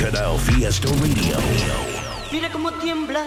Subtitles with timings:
[0.00, 1.36] Canal Fiesta Radio.
[2.32, 3.22] Mira cómo tiembla.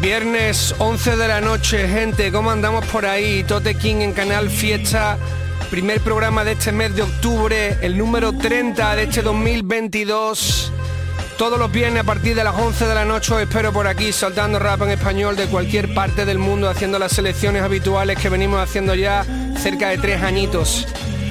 [0.00, 3.42] Viernes 11 de la noche, gente, ¿cómo andamos por ahí?
[3.42, 5.18] Tote King en Canal Fiesta,
[5.68, 10.69] primer programa de este mes de octubre, el número 30 de este 2022.
[11.40, 14.12] Todos los viernes a partir de las 11 de la noche os espero por aquí
[14.12, 18.60] saltando rap en español de cualquier parte del mundo haciendo las selecciones habituales que venimos
[18.60, 19.24] haciendo ya
[19.56, 20.86] cerca de tres añitos.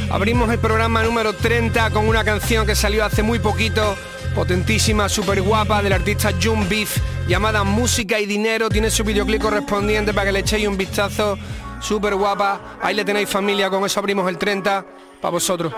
[0.09, 3.95] Abrimos el programa número 30 con una canción que salió hace muy poquito,
[4.33, 8.67] potentísima, súper guapa, del artista June Beef, llamada Música y Dinero.
[8.67, 11.37] Tiene su videoclip correspondiente para que le echéis un vistazo,
[11.81, 12.80] súper guapa.
[12.81, 14.83] Ahí le tenéis familia, con eso abrimos el 30
[15.21, 15.71] para vosotros.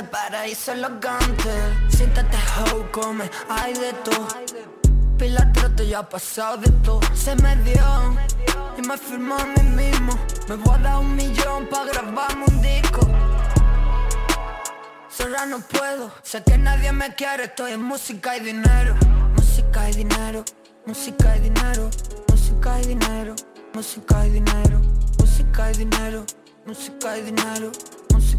[0.00, 1.50] Brillante, paraíso elegante.
[1.88, 4.28] Siéntate, ho, come, hay de todo.
[5.18, 7.00] Pilar trote ya ha pasado de todo.
[7.14, 8.16] Se me dio
[8.76, 10.12] y me firmó a mí mismo.
[10.48, 13.00] Me voy a dar un millón pa' grabarme un disco.
[15.08, 17.44] Sola no puedo, sé que nadie me quiere.
[17.44, 18.96] Estoy en música y dinero
[19.36, 20.44] Música y dinero
[20.86, 21.90] Música y dinero,
[22.28, 23.34] música y dinero,
[23.74, 24.80] música y dinero,
[25.18, 26.24] música y dinero,
[26.66, 27.70] música y dinero,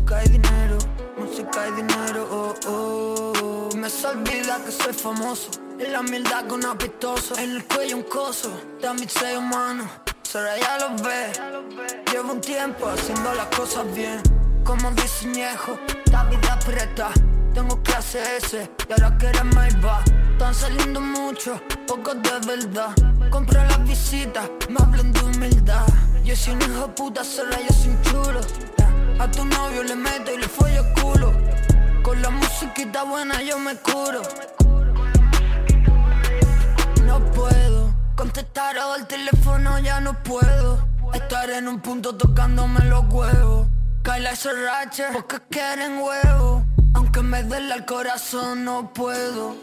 [0.02, 0.78] música y dinero,
[1.18, 3.70] música y dinero, oh, oh.
[3.76, 8.04] Me se olvida que soy famoso, en la humildad con apestoso, en el cuello un
[8.04, 8.52] coso,
[9.00, 9.86] mi ser humano,
[10.24, 11.32] solo ya lo ve.
[12.12, 14.22] Llevo un tiempo haciendo las cosas bien,
[14.64, 15.78] como dice Ñejo,
[16.12, 17.10] la vida aprieta.
[17.54, 19.44] Tengo clase S y ahora que eres
[19.84, 20.02] va
[20.32, 22.96] Están saliendo mucho, pocos de verdad.
[23.30, 25.86] Compro las visitas, me hablan de humildad.
[26.24, 28.71] Yo soy un hijo puta, sola yo soy un chulo
[29.22, 31.32] A tu novio le meto y le follo el culo.
[32.02, 34.24] Con la musiquita buena yo me curo.
[37.06, 40.88] No puedo contestar al teléfono, ya no puedo.
[41.14, 43.68] Estar en un punto tocándome los huevos.
[44.04, 49.56] Y Sorrache, porque quieren huevos aunque me duele el corazón no puedo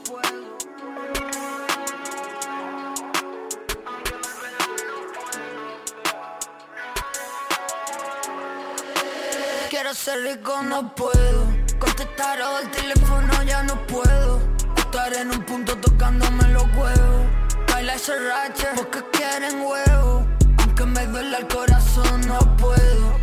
[9.80, 11.46] Quiero ser rico, no puedo.
[11.78, 14.40] Contestar al teléfono, ya no puedo.
[14.76, 17.26] Estar en un punto tocándome los huevos.
[17.70, 20.24] Baila ese rache, porque quieren huevos
[20.58, 23.20] Aunque me duele el corazón, no puedo.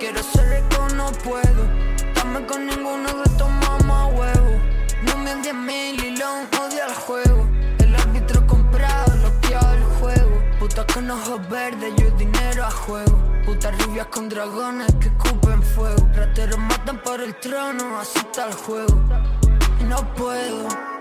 [0.00, 1.62] Quiero ser rico, no puedo.
[2.16, 4.60] Dame con ninguno de estos mamá huevos
[5.04, 6.32] No me diez mil y lo
[6.64, 7.46] odia el juego.
[7.78, 10.42] El árbitro comprado, bloqueado el juego.
[10.58, 16.08] Puta con ojos verdes, yo dinero a juego Putas rubias con dragones que escupen fuego.
[16.14, 19.02] Rateros matan por el trono, así está el juego.
[19.80, 20.93] Y no puedo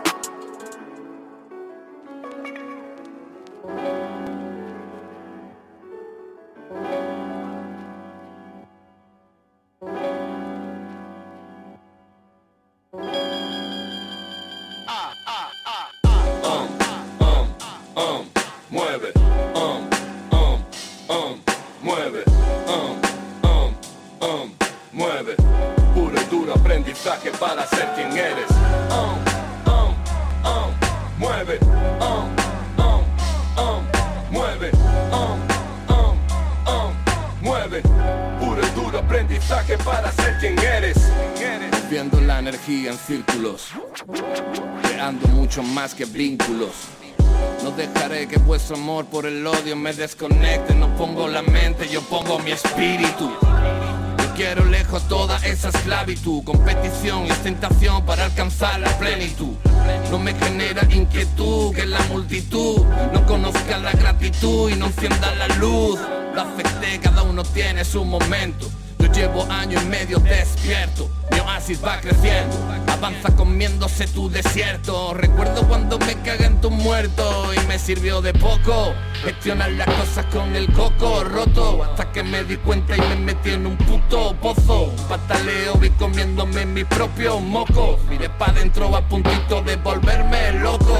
[77.83, 78.93] sirvió de poco
[79.25, 83.49] gestionar las cosas con el coco roto hasta que me di cuenta y me metí
[83.49, 89.61] en un puto pozo pataleo vi comiéndome mis propios mocos miré pa' dentro a puntito
[89.63, 90.97] de volverme loco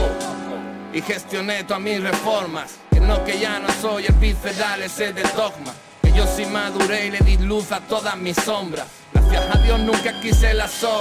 [0.91, 5.29] y gestioné todas mis reformas que no que ya no soy el visceral ese del
[5.37, 9.59] dogma que yo sí maduré y le di luz a todas mis sombras gracias a
[9.59, 10.91] Dios nunca quise las la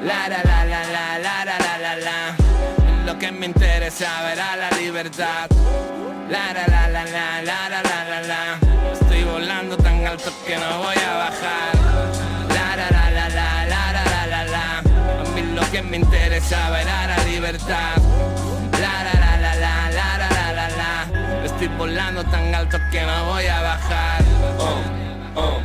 [0.00, 1.63] la la la la la la, la.
[3.38, 5.48] Me interesa verá la libertad.
[6.30, 8.58] La la la la la la la la la.
[8.92, 11.74] Estoy volando tan alto que no voy a bajar.
[12.48, 14.78] La la la la la la la la la.
[14.78, 17.96] A mí lo que me interesa verá la libertad.
[18.80, 21.44] La la la la la la la la la.
[21.44, 24.22] Estoy volando tan alto que no voy a bajar.
[24.58, 25.62] Um, um,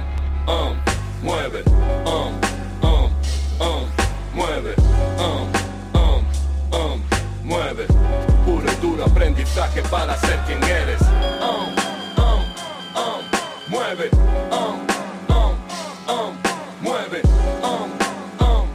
[0.48, 0.78] um,
[1.22, 1.64] mueve,
[2.06, 2.49] um,
[9.10, 11.02] aprendizaje para ser quien eres.
[11.42, 11.76] Um,
[12.22, 12.42] um,
[12.96, 13.22] um,
[13.68, 14.10] mueve,
[14.52, 14.86] um,
[15.34, 15.56] um,
[16.08, 16.38] um,
[16.82, 17.22] mueve,
[17.64, 17.90] um,
[18.46, 18.68] um,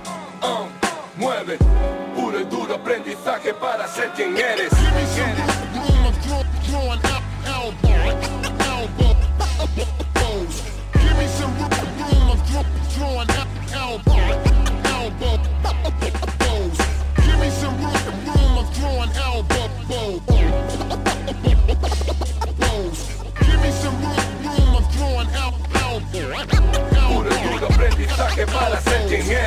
[0.42, 0.68] um,
[1.16, 1.58] mueve.
[2.14, 4.73] Puro y duro aprendizaje para ser quien eres.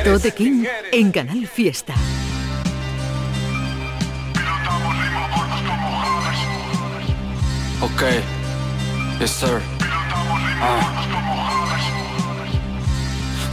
[0.04, 1.94] Tote King en Canal Fiesta.
[7.80, 8.02] Ok,
[9.20, 9.60] yes sir.
[10.60, 10.98] Ah.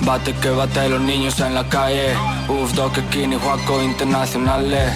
[0.02, 2.14] Bate que bate los niños en la calle.
[2.48, 4.94] Uf, Doc Skinny, Juaco internacionales.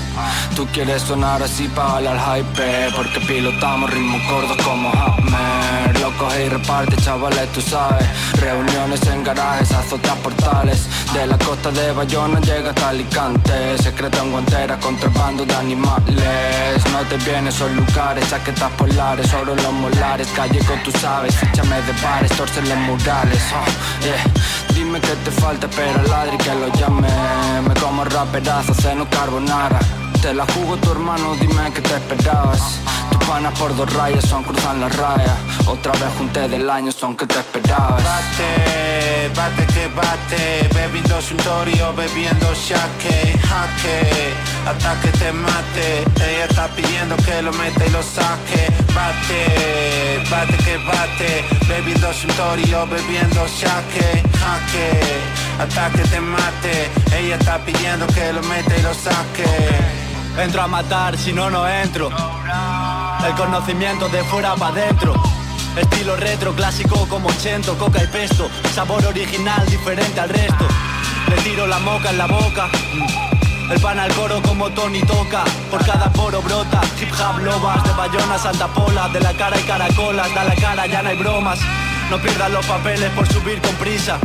[0.56, 2.92] Tú quieres sonar así para al hype.
[2.96, 6.00] Porque pilotamos ritmos gordos como Hammer.
[6.00, 8.06] Lo coge y reparte, chavales, tú sabes.
[8.40, 10.88] Reuniones en garajes, azotas portales.
[11.14, 13.78] De la costa de Bayona llega hasta Alicante.
[13.80, 16.86] Secreto en guantera, contrabando de animales.
[16.92, 20.28] No te vienes, son lugares, chaquetas polares, oro los molares.
[20.36, 23.42] Gallego, tú sabes, échame de bares, torcen los murales.
[23.54, 24.76] Oh, yeah.
[24.76, 27.08] Dime que te falta, pero ladri que lo llame.
[27.68, 29.80] Me como raperazo, seno carbonara.
[30.22, 32.80] Te la jugo tu hermano, dime que te esperabas.
[33.12, 35.36] Tus panas por dos rayas son cruzan la raya.
[35.68, 38.04] Otra vez junté del año, son que te esperabas.
[38.04, 44.34] Bate, bate que bate, bebiendo suntorio, bebiendo shake, jaque,
[44.68, 46.04] hasta que te mate.
[46.30, 48.68] Ella está pidiendo que lo meta y lo saque.
[48.94, 55.00] Bate, bate que bate, bebiendo suntorio, bebiendo shake, jaque,
[55.60, 56.90] hasta que te mate.
[57.18, 59.46] Ella está pidiendo que lo meta y lo saque.
[60.38, 62.10] Entro a matar, si no, no entro.
[63.26, 65.14] El conocimiento de fuera para adentro.
[65.76, 68.50] Estilo retro, clásico como chento, coca y pesto.
[68.74, 70.66] Sabor original, diferente al resto.
[71.28, 72.68] Le tiro la moca en la boca.
[72.94, 73.72] Mm.
[73.72, 75.44] El pan al coro como Tony toca.
[75.70, 76.82] Por cada poro brota.
[77.00, 79.10] Hip hop lobas de Bayona, Santa Pola.
[79.10, 81.60] De la cara hay caracolas, da la cara, ya no hay bromas.
[82.10, 84.18] No pierdas los papeles por subir con prisa.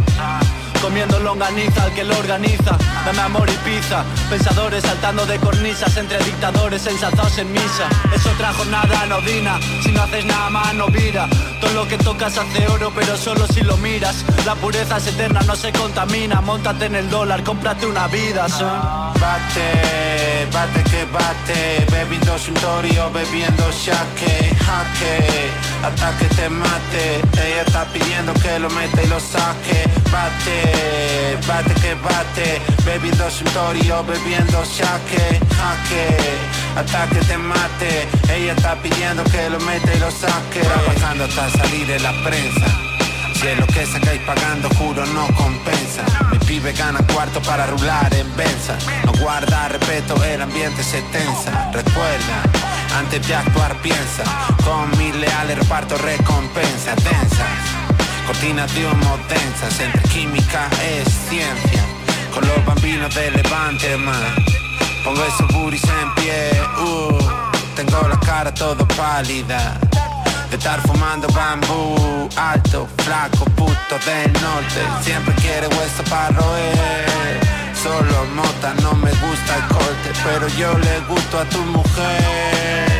[0.84, 2.76] Comiendo longaniza al que lo organiza.
[3.06, 4.04] Dame amor y pizza.
[4.28, 7.88] Pensadores saltando de cornisas Entre dictadores ensalzados en misa.
[8.14, 9.58] Es otra jornada anodina.
[9.82, 11.26] Si no haces nada más no vira.
[11.58, 14.26] Todo lo que tocas hace oro pero solo si lo miras.
[14.44, 16.42] La pureza es eterna, no se contamina.
[16.42, 19.14] Móntate en el dólar, cómprate una vida son.
[19.18, 25.50] Bate, bate que bate, bebiendo suntorio, bebiendo shake, jaque,
[25.82, 27.22] hasta que te mate.
[27.32, 29.84] Ella está pidiendo que lo meta y lo saque.
[30.12, 30.74] Bate,
[31.47, 36.16] bate que bate, bebiendo suntorio, bebiendo shake, jaque,
[36.76, 38.09] hasta que te mate.
[38.28, 40.61] Ella está pidiendo que lo meta y lo saque.
[40.61, 42.66] Trabajando hasta salir en la prensa.
[43.35, 46.02] Si lo que sacáis pagando, juro no compensa.
[46.31, 48.76] Mi pibe gana cuarto para rular en Benza.
[49.04, 51.71] No guarda respeto, el ambiente se tensa.
[51.73, 52.43] Recuerda,
[52.97, 54.25] antes de actuar piensa.
[54.64, 57.74] Con mis leales reparto recompensas densas.
[58.26, 61.83] Coordinación tensas entre química es ciencia.
[62.33, 64.35] Con los bambinos de Levante, man.
[65.04, 66.50] Pongo esos buris en pie,
[66.81, 67.19] uh.
[67.76, 69.78] Tengo la cara todo pálida.
[70.49, 74.81] De estar fumando bambú, alto, flaco, puto del norte.
[75.02, 77.40] Siempre quiere hueso para roer.
[77.83, 82.93] Solo mota, no me gusta el corte, pero yo le gusto a tu mujer.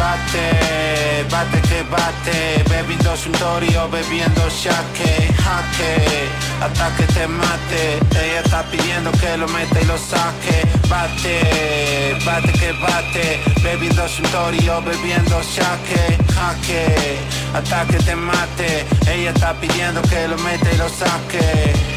[0.00, 6.26] Bate, bate que bate, bebiendo suntorio, bebiendo shake, jaque,
[6.58, 8.00] hasta que te mate.
[8.10, 10.66] Ella está pidiendo que lo meta y lo saque.
[10.88, 17.18] Bate, bate que bate, bebiendo suntorio, bebiendo shake, jaque,
[17.52, 18.86] hasta que te mate.
[19.06, 21.89] Ella está pidiendo que lo meta y lo saque.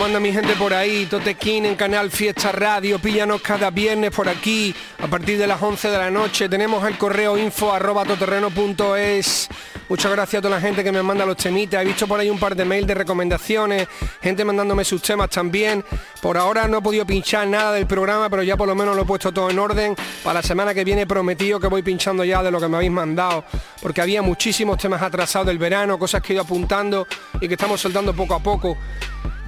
[0.00, 1.04] ¿Cómo anda mi gente por ahí?
[1.04, 5.90] Totequín en Canal Fiesta Radio, píllanos cada viernes por aquí a partir de las 11
[5.90, 6.48] de la noche.
[6.48, 9.48] Tenemos el correo info arroba toterreno.es.
[9.90, 11.82] Muchas gracias a toda la gente que me manda los temitas.
[11.82, 13.88] He visto por ahí un par de mails de recomendaciones,
[14.22, 15.84] gente mandándome sus temas también.
[16.22, 19.02] Por ahora no he podido pinchar nada del programa, pero ya por lo menos lo
[19.02, 19.94] he puesto todo en orden.
[20.24, 22.92] Para la semana que viene prometido que voy pinchando ya de lo que me habéis
[22.92, 23.44] mandado,
[23.82, 27.06] porque había muchísimos temas atrasados del verano, cosas que he ido apuntando
[27.38, 28.78] y que estamos soltando poco a poco.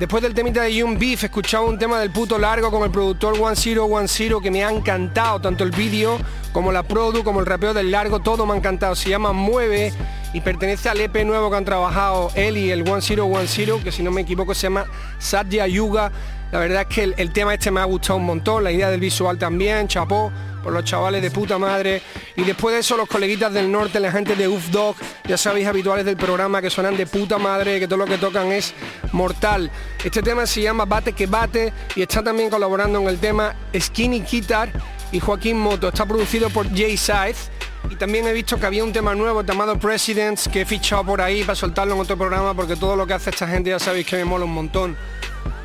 [0.03, 3.41] Después del temita de Young Beef, escuchaba un tema del puto largo con el productor
[3.41, 6.19] One Zero One Zero que me ha encantado, tanto el vídeo
[6.53, 8.97] como la produ, como el rapeo del largo, todo me ha encantado.
[8.97, 9.93] Se llama Mueve
[10.33, 13.81] y pertenece al EP nuevo que han trabajado él y el One Zero One Zero,
[13.85, 14.87] que si no me equivoco se llama
[15.21, 16.11] Satya Yuga.
[16.51, 18.99] La verdad es que el tema este me ha gustado un montón, la idea del
[18.99, 20.33] visual también, chapó
[20.63, 22.03] por los chavales de puta madre.
[22.37, 25.67] Y después de eso, los coleguitas del norte, la gente de Uf Dog, ya sabéis,
[25.67, 28.75] habituales del programa, que suenan de puta madre, que todo lo que tocan es
[29.13, 29.71] mortal.
[30.03, 34.21] Este tema se llama Bate que Bate y está también colaborando en el tema Skinny
[34.21, 34.71] Guitar
[35.11, 35.89] y Joaquín Moto.
[35.89, 37.51] Está producido por Jay Scythe.
[37.91, 41.21] Y también he visto que había un tema nuevo llamado Presidents que he fichado por
[41.21, 44.07] ahí para soltarlo en otro programa porque todo lo que hace esta gente ya sabéis
[44.07, 44.97] que me mola un montón.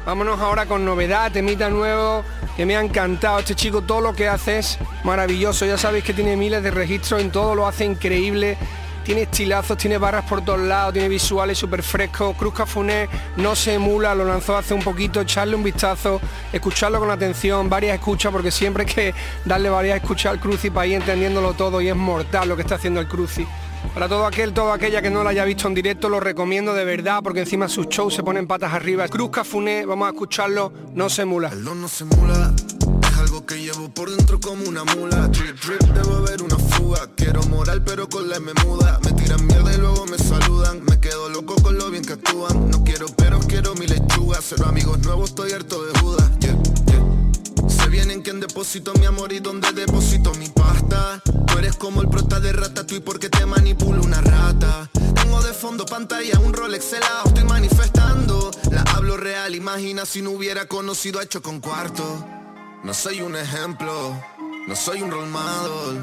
[0.08, 2.24] Vámonos ahora con novedad, temita nuevo,
[2.56, 3.40] que me ha encantado.
[3.40, 5.66] Este chico todo lo que hace es maravilloso.
[5.66, 8.58] Ya sabéis que tiene miles de registros en todo, lo hace increíble.
[9.04, 12.38] Tiene estilazos, tiene barras por todos lados, tiene visuales súper frescos.
[12.38, 15.20] Cruz Cafuné no se emula, lo lanzó hace un poquito.
[15.20, 16.22] Echarle un vistazo,
[16.54, 20.88] escucharlo con atención, varias escuchas, porque siempre hay que darle varias escuchas al Cruci para
[20.88, 23.46] ir entendiéndolo todo y es mortal lo que está haciendo el Cruci.
[23.98, 26.86] Para todo aquel, toda aquella que no lo haya visto en directo, lo recomiendo de
[26.86, 29.08] verdad porque encima sus shows se ponen patas arriba.
[29.08, 31.50] Cruz Cafuné, vamos a escucharlo, no se emula.
[31.50, 32.54] El don no se emula,
[33.02, 35.32] es algo que llevo por dentro como una mula.
[35.32, 37.10] Trip, trip, debo haber una fuga.
[37.16, 39.00] Quiero moral, pero con la M muda.
[39.04, 40.84] Me tiran mierda y luego me saludan.
[40.88, 42.70] Me quedo loco con lo bien que actúan.
[42.70, 44.38] No quiero pero quiero mi lechuga.
[44.44, 46.30] Cero amigos nuevos, estoy harto de Judas.
[46.42, 46.56] Yeah,
[47.88, 51.22] Se vienen quien deposito mi amor y donde deposito mi pasta.
[51.24, 54.90] Tú eres como el prota de Ratatouille porque te manipulo una rata.
[55.16, 58.52] Tengo de fondo pantalla un Rolex helado, estoy manifestando.
[58.72, 62.04] La hablo real, imagina si no hubiera conocido a Hecho con Cuarto.
[62.84, 64.22] No soy un ejemplo,
[64.68, 66.02] no soy un role.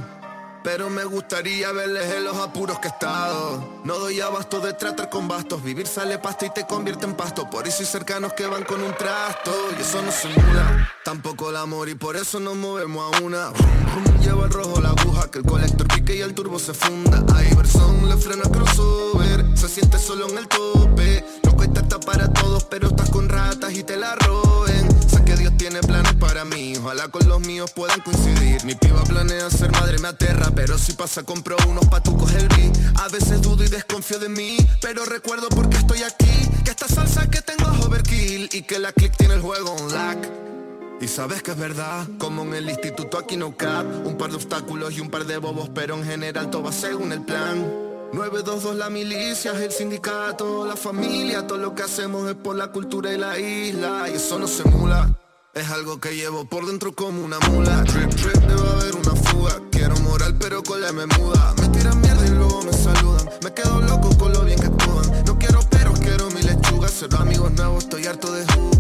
[0.63, 3.83] Pero me gustaría verles en los apuros que he estado.
[3.85, 5.63] No doy abasto de tratar con bastos.
[5.63, 7.51] Vivir sale pasto y te convierte en pasto.
[7.51, 9.53] Por eso hay cercanos que van con un trasto.
[9.79, 10.94] Y eso no se muda.
[11.05, 13.51] Tampoco el amor y por eso nos movemos a una.
[13.51, 15.31] Rum, rum, lleva el rojo la aguja.
[15.31, 17.23] Que el colector pique y el turbo se funda.
[17.51, 19.45] Iverson le frena crossover.
[19.55, 21.23] Se siente solo en el tope.
[21.43, 24.89] No cuesta está para todos, pero estás con ratas y te la roben.
[25.07, 26.75] Sé que Dios tiene planes para mí.
[26.79, 28.65] Ojalá con los míos puedan coincidir.
[28.65, 30.53] Mi piba planea ser madre, me aterra.
[30.55, 32.99] Pero si pasa, compro unos patucos el beat.
[32.99, 34.57] A veces dudo y desconfío de mí.
[34.81, 36.49] Pero recuerdo por qué estoy aquí.
[36.65, 38.49] Que esta salsa que tengo es overkill.
[38.55, 40.54] Y que la click tiene el juego on lack.
[41.01, 43.85] Y sabes que es verdad, como en el instituto aquí no cap.
[44.05, 47.13] Un par de obstáculos y un par de bobos, pero en general todo va según
[47.13, 47.65] el plan.
[48.13, 53.13] 922 la milicia, el sindicato, la familia Todo lo que hacemos es por la cultura
[53.13, 54.09] y la isla.
[54.09, 55.15] Y eso no se mula
[55.55, 57.85] es algo que llevo por dentro como una mula.
[57.85, 59.61] Trip, trip, debe haber una fuga.
[59.71, 61.55] Quiero moral pero con la me muda.
[61.61, 63.31] Me tiran mierda y luego me saludan.
[63.43, 66.89] Me quedo loco con lo bien que actúan No quiero pero quiero mi lechuga.
[66.89, 68.74] Cero amigos nuevos, estoy harto de uh,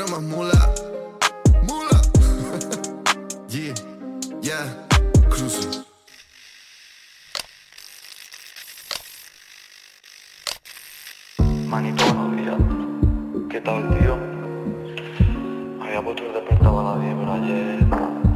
[0.00, 0.52] Quiero más mula
[1.68, 2.00] Mula
[3.48, 3.74] Yeah,
[4.40, 4.86] yeah,
[5.28, 5.84] cruising
[11.68, 12.56] Manito, buenos días.
[13.50, 14.16] ¿Qué tal, tío?
[15.82, 17.86] Había puesto el despertador a las 10, pero ayer,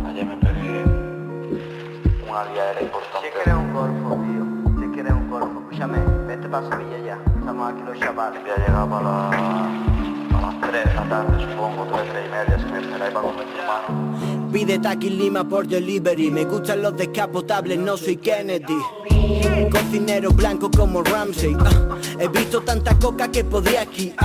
[0.06, 0.34] ayer me
[2.28, 3.26] una liadera importante.
[3.26, 4.82] Si quieres un golfo, tío.
[4.82, 7.18] Si quieres un golfo, escúchame, vete para Sevilla ya.
[7.38, 8.42] Estamos aquí los chavales.
[8.42, 9.93] Voy a llegar para, la,
[10.70, 13.58] 3 de la tarde, supongo, 3, 3 y media, si me esperáis para comer tu
[13.58, 14.14] hermano.
[14.54, 14.78] Pide
[15.10, 16.30] Lima por delivery.
[16.30, 18.78] Me gustan los descapotables, no soy Kennedy.
[19.70, 21.56] Cocinero blanco como Ramsey.
[21.58, 21.98] ah.
[22.20, 24.16] He visto tanta coca que podría esquiar.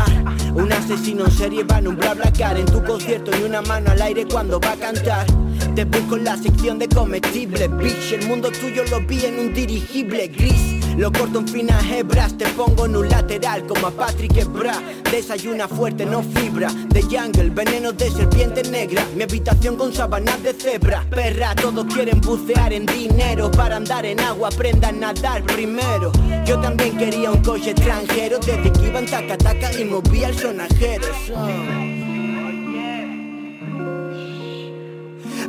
[0.53, 2.58] Un asesino en serie va en un bla bla car.
[2.58, 5.25] En tu concierto ni una mano al aire cuando va a cantar.
[5.74, 7.67] Te busco en la sección de comestibles.
[7.77, 10.78] Bitch, el mundo tuyo lo vi en un dirigible gris.
[11.00, 14.74] Lo corto en finas hebras, te pongo en un lateral como a Patrick Ebra.
[15.10, 16.74] Desayuna fuerte, no fibra.
[16.89, 19.08] De jungle, veneno de serpiente negra.
[19.15, 21.06] Mi habitación con sábanas de cebra.
[21.10, 23.50] Perra, todos quieren bucear en dinero.
[23.50, 26.12] Para andar en agua, aprendan a nadar primero.
[26.46, 28.38] Yo también quería un coche extranjero.
[28.39, 31.08] Desde que iba en taca taca y movía el sonajero.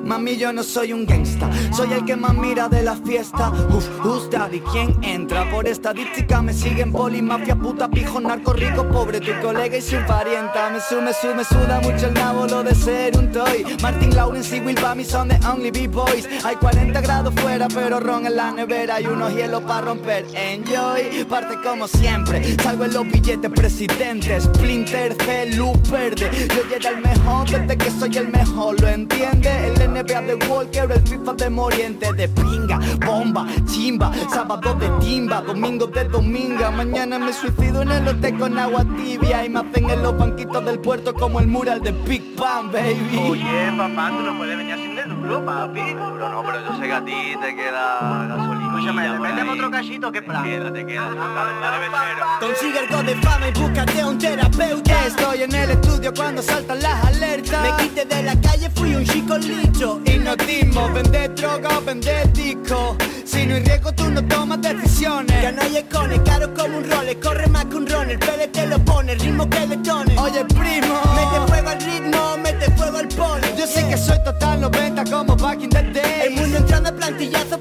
[0.04, 3.50] Mami, yo no soy un gangsta, soy el que más mira de la fiesta.
[3.70, 4.60] Uf, who's daddy?
[4.72, 5.48] ¿Quién entra?
[5.50, 9.96] Por estadística me siguen poli, mafia, puta, pijo, narco, rico, pobre, tu colega y su
[10.06, 10.70] parienta.
[10.70, 13.64] Me sume, sume, suda mucho el nabo, lo de ser un toy.
[13.82, 16.26] Martin Lawrence y Will Bamy son the only B-boys.
[16.44, 20.26] Hay 40 grados fuera, pero ron en la nevera y unos hielos para romper.
[20.34, 22.56] Enjoy, parte como siempre.
[22.58, 24.44] Salgo en los billetes presidentes.
[24.44, 26.30] Splinter, C, luz verde.
[26.48, 29.50] Yo era el mejor desde que soy el mejor, ¿lo entiende?
[29.90, 32.12] NBA de Walker, el FIFA de Moriente.
[32.12, 34.12] De pinga, bomba, chimba.
[34.30, 36.70] Sábado de timba, domingo de dominga.
[36.70, 39.44] Mañana me suicido en el hotel con agua tibia.
[39.44, 43.18] Y me hacen en los banquitos del puerto como el mural de Big Bang, baby.
[43.30, 45.80] Oye, papá, tú no puedes venir sin de duro, papi.
[45.80, 48.59] Pero no, pero yo sé que a ti te queda gasolina.
[48.80, 50.42] Escúchame, le metemos otro cachito que plan.
[50.42, 51.10] Queda, te queda.
[51.10, 52.26] Dale, becero.
[52.40, 55.06] Consigue algo de fama y búscate un terapeuta.
[55.06, 57.62] Estoy en el estudio cuando saltan las alertas.
[57.62, 60.00] Me quité de la calle, fui un chico licho.
[60.06, 62.96] Hipnotismo, vender droga o vender disco.
[63.26, 65.42] Si no hay riesgo, tú no tomas decisiones.
[65.42, 67.20] Ya no hay escones, caro como un role.
[67.20, 70.18] Corre más que un ron, el pele te lo pone, el ritmo que detone.
[70.18, 71.00] Oye, primo.
[71.14, 73.56] Mete fuego al ritmo, mete fuego al polo.
[73.58, 76.28] Yo sé que soy total 90 como back in the day.
[76.28, 77.58] El mundo entrando a plantillazos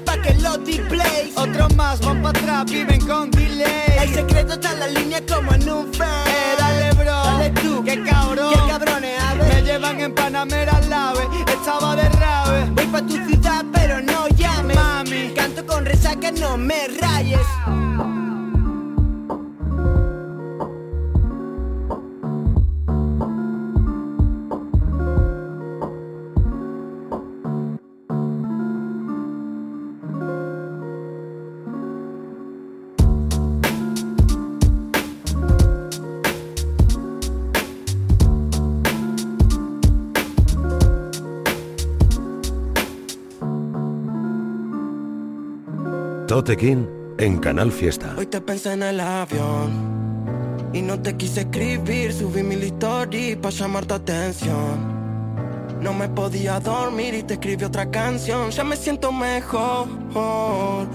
[0.50, 1.36] lo displays.
[1.36, 3.98] Otros más van para atrás, viven con delay.
[4.00, 6.26] El secreto está en la línea como en un fan.
[6.26, 7.04] Eh, dale, bro.
[7.04, 7.84] Dale tú.
[7.84, 8.52] Qué cabrón.
[8.52, 9.54] Qué cabrones, a ver.
[9.54, 11.28] Me llevan en Panamera al ave.
[11.46, 12.70] Estaba de rave.
[12.74, 14.76] Voy pa' tu ciudad, pero no llames.
[14.76, 15.32] Mami.
[15.34, 17.46] Canto con resaca, no me rayes.
[46.30, 46.86] Tote King
[47.18, 48.14] en Canal Fiesta.
[48.16, 53.52] Hoy te pensé en el avión y no te quise escribir, subí mi story para
[53.52, 55.80] llamar tu atención.
[55.80, 58.52] No me podía dormir y te escribí otra canción.
[58.52, 59.88] Ya me siento mejor.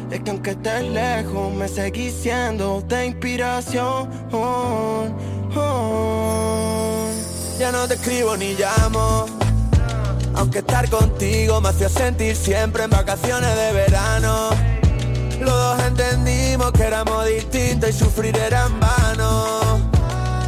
[0.10, 4.10] Es que aunque estés lejos, me seguís siendo de inspiración.
[7.60, 9.26] Ya no te escribo ni llamo.
[10.34, 14.85] Aunque estar contigo me hacía sentir siempre en vacaciones de verano.
[15.40, 19.96] Los dos entendimos que éramos distintos y sufrir era en vano.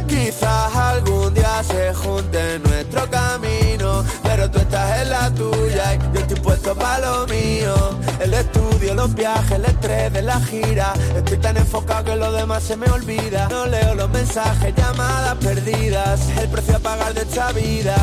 [0.08, 6.20] Quizás algún día se junte nuestro camino, pero tú estás en la tuya y yo
[6.20, 7.74] estoy puesto para lo mío.
[8.18, 10.94] El estudio, los viajes, el estrés de la gira.
[11.14, 13.48] Estoy tan enfocado que lo demás se me olvida.
[13.48, 16.20] No leo los mensajes, llamadas perdidas.
[16.38, 17.96] El precio a pagar de esta vida.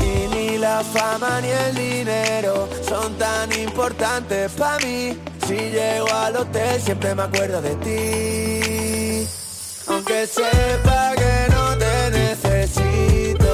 [0.00, 5.16] Y ni la fama ni el dinero son tan importantes para mí.
[5.48, 9.26] Si llego al hotel siempre me acuerdo de ti.
[9.86, 13.46] Aunque sepa que no te necesito.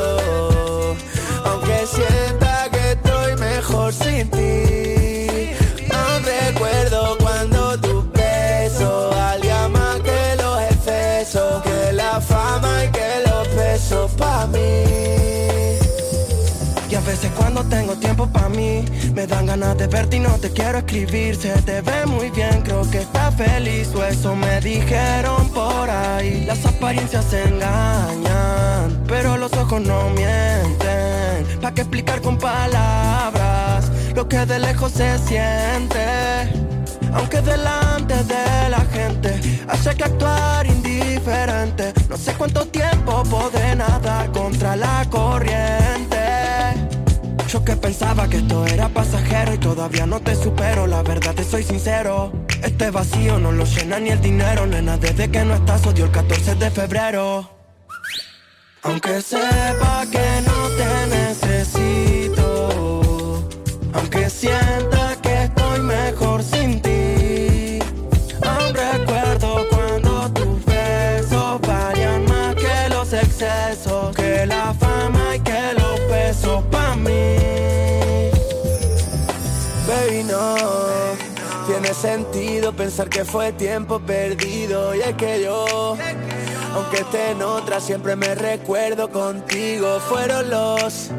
[1.45, 5.53] Aunque sienta que estoy mejor sin ti.
[5.95, 11.63] Aún recuerdo cuando tu beso valía más que los excesos.
[11.63, 14.83] Que la fama y que los besos pa' mí.
[16.91, 20.37] Y a veces cuando tengo tiempo para mí, me dan ganas de verte y no
[20.39, 21.37] te quiero escribir.
[21.37, 26.45] Se te ve muy bien, creo que estás feliz, o eso me dijeron por ahí.
[26.45, 31.61] Las apariencias engañan, pero los ojos no mienten.
[31.61, 36.05] ¿Para qué explicar con palabras lo que de lejos se siente?
[37.13, 41.93] Aunque delante de la gente hace que actuar indiferente.
[42.09, 46.64] No sé cuánto tiempo podré nadar contra la corriente.
[47.55, 50.89] Yo que pensaba que esto era pasajero y todavía no te supero.
[50.89, 52.33] La verdad te soy sincero.
[52.61, 54.97] Este vacío no lo llena ni el dinero, nena.
[54.97, 57.49] Desde que no estás, odio el 14 de febrero.
[58.83, 61.07] Aunque sepa que no te
[81.95, 85.97] Sentido pensar que fue tiempo perdido y es que yo
[86.75, 90.01] aunque esté en otra, siempre me recuerdo contigo.
[90.01, 91.11] Fueron los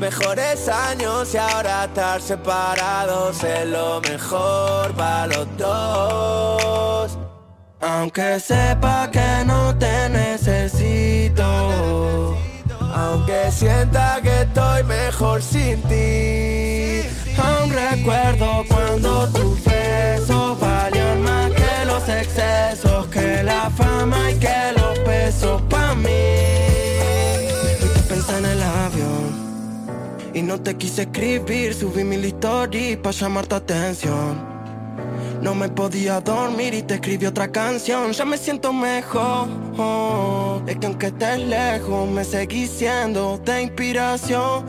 [0.00, 7.16] mejores años y ahora estar separados es lo mejor para los dos.
[7.80, 11.44] Aunque sepa que no te necesito,
[12.92, 17.19] aunque sienta que estoy mejor sin ti.
[17.42, 24.72] Aún recuerdo cuando tus besos valían más que los excesos, que la fama y que
[24.76, 26.08] los besos pa' mí.
[27.62, 29.30] Hoy te pensé en el avión
[30.34, 34.50] y no te quise escribir, subí mi story pa' llamar tu atención.
[35.42, 38.12] No me podía dormir y te escribí otra canción.
[38.12, 39.48] Ya me siento mejor.
[40.66, 44.66] Es que aunque estés lejos, me seguís siendo de inspiración.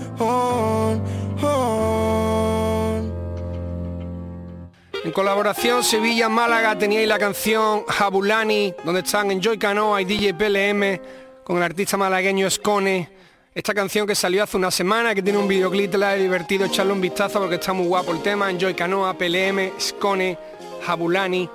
[5.04, 11.02] En colaboración Sevilla-Málaga teníais la canción Jabulani, donde están Enjoy Canoa y DJ PLM,
[11.44, 13.10] con el artista malagueño Escone.
[13.56, 16.94] Esta canción que salió hace una semana, que tiene un videoclip, la he divertido, echarle
[16.94, 18.52] un vistazo porque está muy guapo el tema.
[18.52, 20.38] Enjoy Canoa, PLM, Scone,
[20.86, 21.50] Jabulani.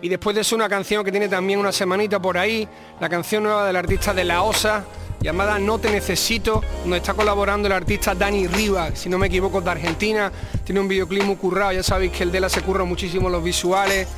[0.00, 2.66] Y después de eso una canción que tiene también una semanita por ahí,
[2.98, 4.86] la canción nueva del artista de La Osa,
[5.20, 9.60] llamada No Te Necesito, donde está colaborando el artista Dani Riva, si no me equivoco,
[9.60, 10.30] de Argentina.
[10.64, 13.42] Tiene un videoclip muy currado, ya sabéis que el de la se curra muchísimo los
[13.42, 14.08] visuales.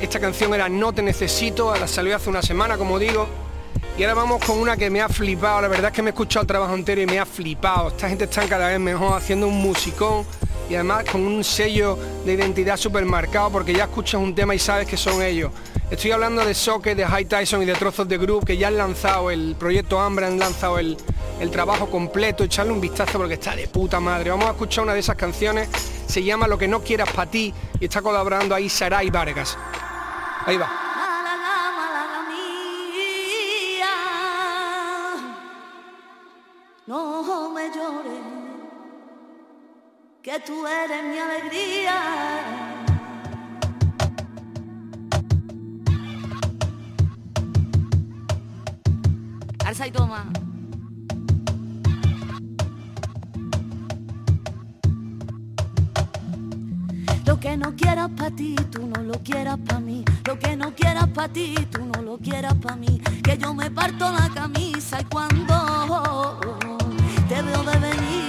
[0.00, 3.26] Esta canción era No Te Necesito, la salió hace una semana, como digo.
[3.96, 6.12] Y ahora vamos con una que me ha flipado, la verdad es que me he
[6.12, 7.88] escuchado el trabajo entero y me ha flipado.
[7.88, 10.24] Esta gente está cada vez mejor haciendo un musicón
[10.68, 14.58] y además con un sello de identidad súper marcado porque ya escuchas un tema y
[14.58, 15.50] sabes que son ellos.
[15.90, 18.76] Estoy hablando de Socket, de High Tyson y de Trozos de Group que ya han
[18.76, 20.96] lanzado el proyecto Hambre, han lanzado el,
[21.40, 24.30] el trabajo completo, echarle un vistazo porque está de puta madre.
[24.30, 25.68] Vamos a escuchar una de esas canciones,
[26.06, 29.56] se llama Lo que no quieras para ti y está colaborando ahí Saray Vargas.
[30.44, 30.87] Ahí va.
[40.44, 41.94] Tú eres mi alegría.
[49.64, 50.24] Alza y toma.
[57.24, 60.04] Lo que no quieras para ti, tú no lo quieras para mí.
[60.24, 63.00] Lo que no quieras para ti, tú no lo quieras para mí.
[63.22, 66.40] Que yo me parto la camisa y cuando
[67.28, 68.27] te veo de venir.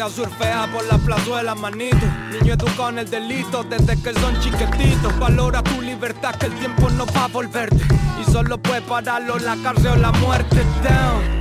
[0.00, 2.06] Así se aprende a surfear por la plazuela, manito.
[2.30, 5.18] Niño educado en el delito desde que son chiquititos.
[5.18, 7.84] Valora tu libertad que el tiempo no va a volverte.
[8.20, 10.56] Y solo puede pararlo la cárcel o la muerte.
[10.82, 11.39] Down.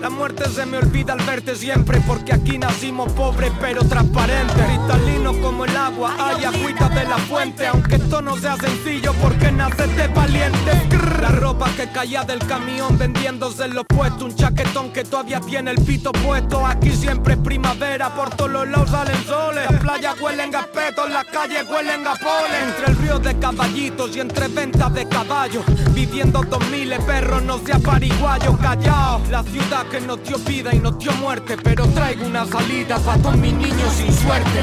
[0.00, 5.36] La muerte se me olvida al verte siempre porque aquí nacimos pobres pero transparentes Cristalinos
[5.38, 7.66] como el agua, hay agüita de la fuente.
[7.66, 10.72] Aunque esto no sea sencillo porque naces de valiente.
[11.20, 15.70] La ropa que caía del camión vendiéndose en los puestos Un chaquetón que todavía tiene
[15.70, 16.64] el pito puesto.
[16.64, 19.70] Aquí siempre es primavera, por todos los lados salen soles.
[19.70, 22.68] Las playas huelen a espetos, las calles huelen a polen.
[22.68, 25.64] Entre el río de caballitos y entre ventas de caballos.
[25.92, 29.22] Viviendo dos miles perros, no sea pariguayo, callao.
[29.30, 33.22] La ciudad que nos dio vida y nos dio muerte Pero traigo una salida para
[33.22, 34.62] todos mis niños sin suerte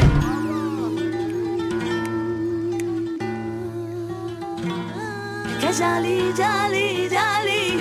[5.60, 7.80] Que yali, yali, yali.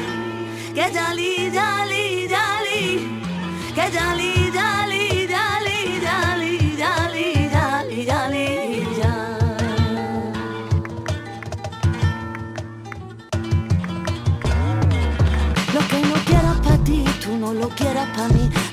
[0.73, 3.23] Que yali, yali, yali.
[3.75, 4.42] Que yali,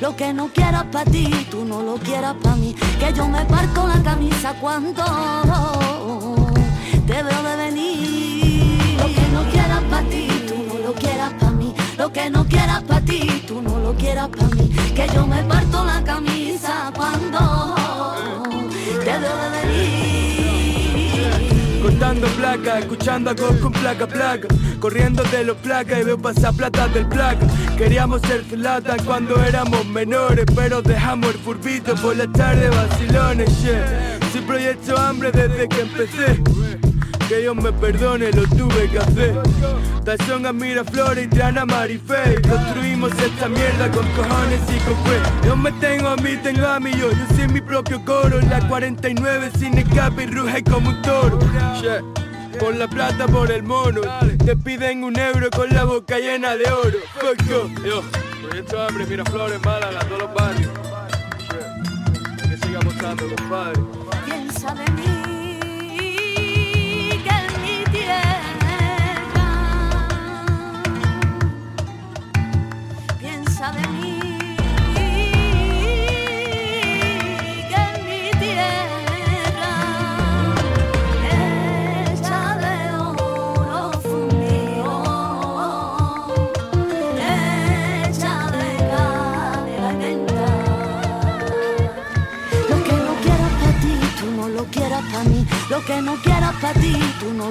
[0.10, 2.76] Lo que no quieras para ti, tú no lo quieras para mí.
[3.00, 5.04] Que yo me parto la camisa cuando
[7.06, 8.98] te veo de venir.
[8.98, 11.76] Lo que no quieras para ti, tú no lo quieras para mí.
[11.96, 14.70] Lo que no quieras para ti, tú no lo quieras para mí.
[14.96, 17.79] Que yo me parto la camisa cuando
[22.00, 22.10] venir.
[22.10, 24.48] Cortando placa, escuchando a con placa placa
[24.80, 27.46] Corriendo de los placas y veo pasar plata del placa
[27.78, 34.20] Queríamos ser lata cuando éramos menores Pero dejamos el furbito por la tarde vacilones yeah.
[34.32, 36.42] Si proyecto hambre desde que empecé
[37.30, 39.40] que Dios me perdone, lo tuve que hacer.
[40.04, 42.42] Tazón a Miraflores y Triana Marifé.
[42.42, 45.20] Construimos esta mierda con cojones y con fe.
[45.46, 47.12] Yo me tengo a mí, tengo a mí yo.
[47.12, 48.42] Yo soy mi propio coro.
[48.50, 51.38] La 49 sin escape y ruge como un toro.
[52.60, 54.02] Por la plata, por el mono.
[54.44, 56.98] Te piden un euro con la boca llena de oro.
[57.20, 57.70] Fuck yo.
[57.86, 58.02] Yo,
[58.42, 60.72] proyecto hambre, Miraflores, Málaga, todos los barrios.
[62.42, 63.80] Que siga apostando, compadre.
[64.26, 65.19] Piensa de mí.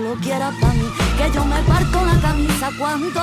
[0.01, 0.89] No lo quieras para mí.
[1.17, 3.23] Que yo me parto la camisa cuando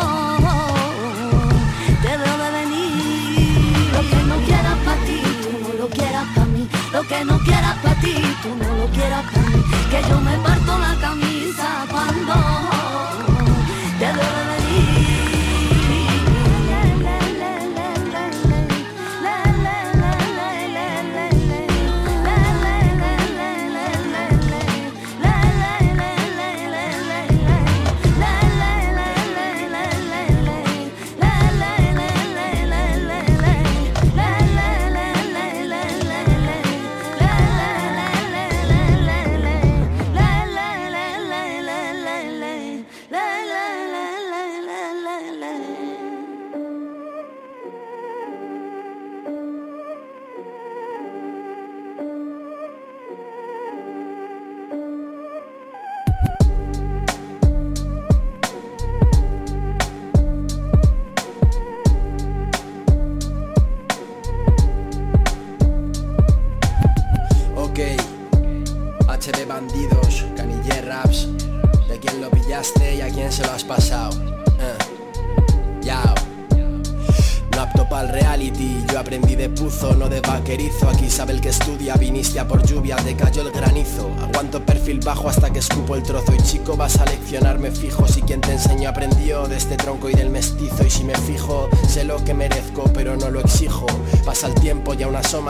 [2.02, 3.92] te veo de venir.
[3.94, 6.68] Lo que no quieras para ti, tú no lo quieras para mí.
[6.92, 9.64] Lo que no quieras para ti, tú no lo quieras para mí.
[9.90, 12.85] Que yo me parto la camisa cuando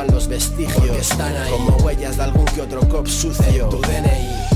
[0.03, 1.51] los vestigios que están ahí.
[1.51, 3.69] como huellas de algún que otro cop sucio.
[3.69, 4.54] Tu DNI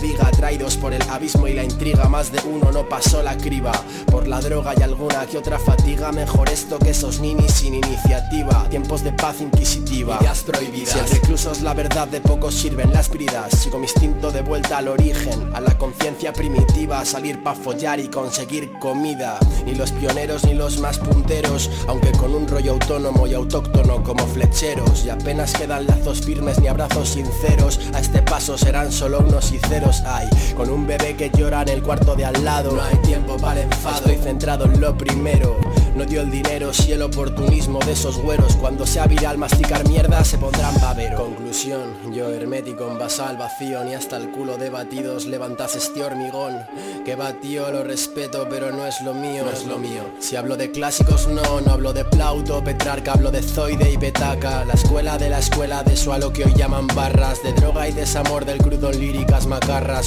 [0.00, 3.72] viga, traídos por el abismo y la intriga, más de uno no pasó la criba,
[4.10, 8.66] por la droga y alguna que otra fatiga, mejor esto que esos ninis sin iniciativa,
[8.70, 12.92] tiempos de paz inquisitiva, ideas prohibidas, si el recluso es la verdad de poco sirven
[12.92, 17.54] las bridas, sigo mi instinto de vuelta al origen, a la conciencia primitiva, salir pa'
[17.54, 22.72] follar y conseguir comida, ni los pioneros ni los más punteros, aunque con un rollo
[22.72, 27.63] autónomo y autóctono como flecheros, y apenas quedan lazos firmes ni abrazos sinceros,
[27.94, 29.58] a este paso serán solo unos y
[30.04, 32.72] hay Con un bebé que llora en el cuarto de al lado.
[32.72, 35.63] No hay tiempo para enfado Estoy centrado en lo primero
[35.94, 38.56] No dio el dinero si el oportunismo de esos güeros.
[38.56, 43.94] Cuando sea viral masticar mierda se pondrán babero Conclusión, yo hermético en basal vacío Ni
[43.94, 46.58] hasta el culo de batidos levantas este hormigón.
[47.04, 49.44] Que batió lo respeto pero no es lo mío.
[49.44, 50.02] No es lo mío.
[50.18, 54.64] Si hablo de clásicos no, no hablo de Plauto, Petrarca Hablo de Zoide y Betaca
[54.64, 57.42] La escuela de la escuela de eso a lo que hoy llaman barras.
[57.42, 59.46] De droga y desamor del crudo líricas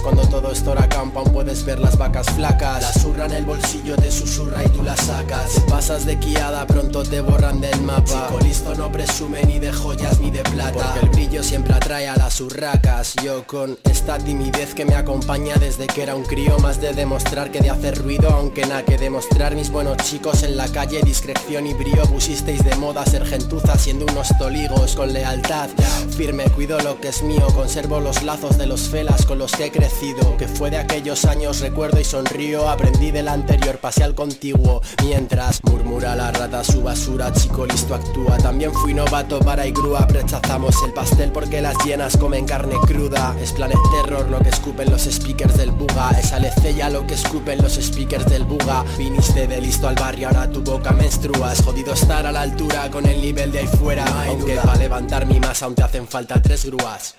[0.01, 2.81] cuando todo esto era campa puedes ver las vacas flacas.
[2.81, 7.03] La surra en el bolsillo te susurra y tú la sacas pasas de quiada pronto
[7.03, 8.03] te borran del mapa.
[8.03, 10.71] Chico listo no presume ni de joyas ni de plata.
[10.73, 13.13] Porque el brillo siempre atrae a las urracas.
[13.23, 17.51] Yo con esta timidez que me acompaña desde que era un crío Más de demostrar
[17.51, 19.53] que de hacer ruido Aunque nada que demostrar.
[19.53, 22.01] Mis buenos chicos en la calle Discreción y brío.
[22.05, 25.69] Pusisteis de moda ser gentuza Siendo unos toligos con lealtad.
[26.17, 29.65] Firme cuido lo que es mío Conservo los lazos de los felas con los que
[29.65, 30.37] he crecido.
[30.37, 32.67] Que fue de aquellos años, recuerdo y sonrío.
[32.67, 34.81] Aprendí del anterior, pasé al contiguo.
[35.03, 38.37] Mientras Murmura la rata su basura, chico listo actúa.
[38.37, 43.35] También fui novato para y grúa Rechazamos el pastel porque las llenas comen carne cruda.
[43.41, 46.11] Es Planet Terror lo que escupen los speakers del buga.
[46.19, 48.83] Es Alecella lo que escupen los speakers del buga.
[48.97, 51.53] Viniste de listo al barrio, ahora tu boca menstrua.
[51.53, 54.05] Es jodido estar a la altura con el nivel de ahí fuera.
[54.27, 57.15] Aunque para levantar mi masa aún te hacen falta tres grúas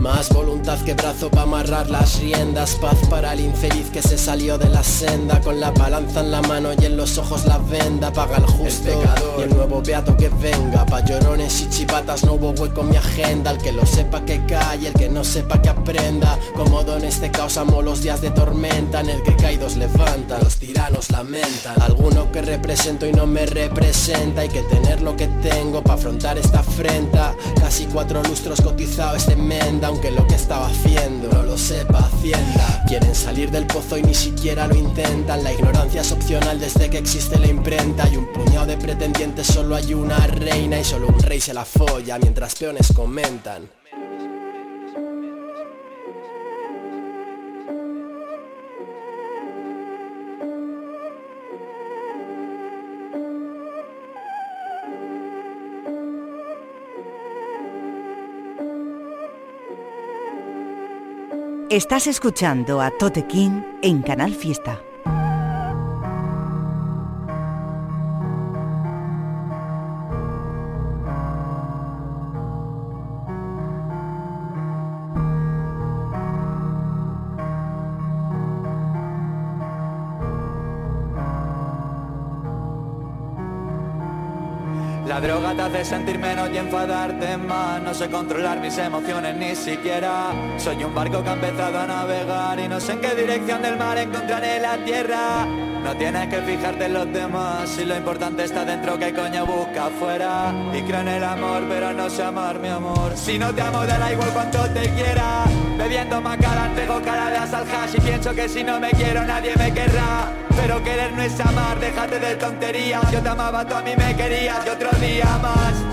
[0.00, 2.74] Más voluntad que brazo para amarrar las riendas.
[2.76, 5.42] Paz para el infeliz que se salió de la senda.
[5.42, 8.10] Con la balanza en la mano y en los ojos la venda.
[8.10, 8.88] Paga el justo
[9.38, 10.86] y el nuevo beato que venga.
[10.86, 13.50] Pa' llorones y chivatas no hubo hueco en mi agenda.
[13.50, 16.38] El que lo sepa que calle, el que no sepa que aprenda.
[16.56, 19.00] Cómodo en este caos amo los días de tormenta.
[19.00, 21.80] En el que caídos levantan, los tiranos lamentan.
[21.82, 24.40] Alguno que represento y no me representa.
[24.40, 27.34] Hay que tener lo que tengo para afrontar esta afrenta.
[27.60, 32.84] Casi cuatro lustros cotizado este menda aunque lo que estaba haciendo no lo sepa Hacienda.
[32.86, 35.42] Quieren salir del pozo y ni siquiera lo intentan.
[35.42, 38.08] La ignorancia es opcional desde que existe la imprenta.
[38.08, 41.64] Y un puñado de pretendientes solo hay una reina Y solo un rey se la
[41.64, 43.79] folla mientras peones comentan
[61.70, 64.82] Estás escuchando a Tote King en Canal Fiesta.
[85.20, 87.82] La droga te hace sentir menos y enfadarte más.
[87.82, 90.32] No sé controlar mis emociones ni siquiera.
[90.56, 93.76] Soy un barco que ha empezado a navegar Y no sé en qué dirección del
[93.76, 95.46] mar encontraré la tierra
[95.82, 99.86] no tienes que fijarte en los demás Si lo importante está dentro, ¿qué coño busca
[99.86, 100.52] afuera?
[100.74, 103.12] Y creo en el amor, pero no sé amar mi amor.
[103.16, 105.44] Si no te amo, da igual cuanto te quiera.
[105.78, 109.54] Bebiendo más cara, tengo cara de hash Y pienso que si no me quiero, nadie
[109.56, 110.28] me querrá.
[110.56, 113.10] Pero querer no es amar, déjate de tonterías.
[113.10, 114.64] Yo te amaba, tú a mí me querías.
[114.66, 115.89] Y otro día más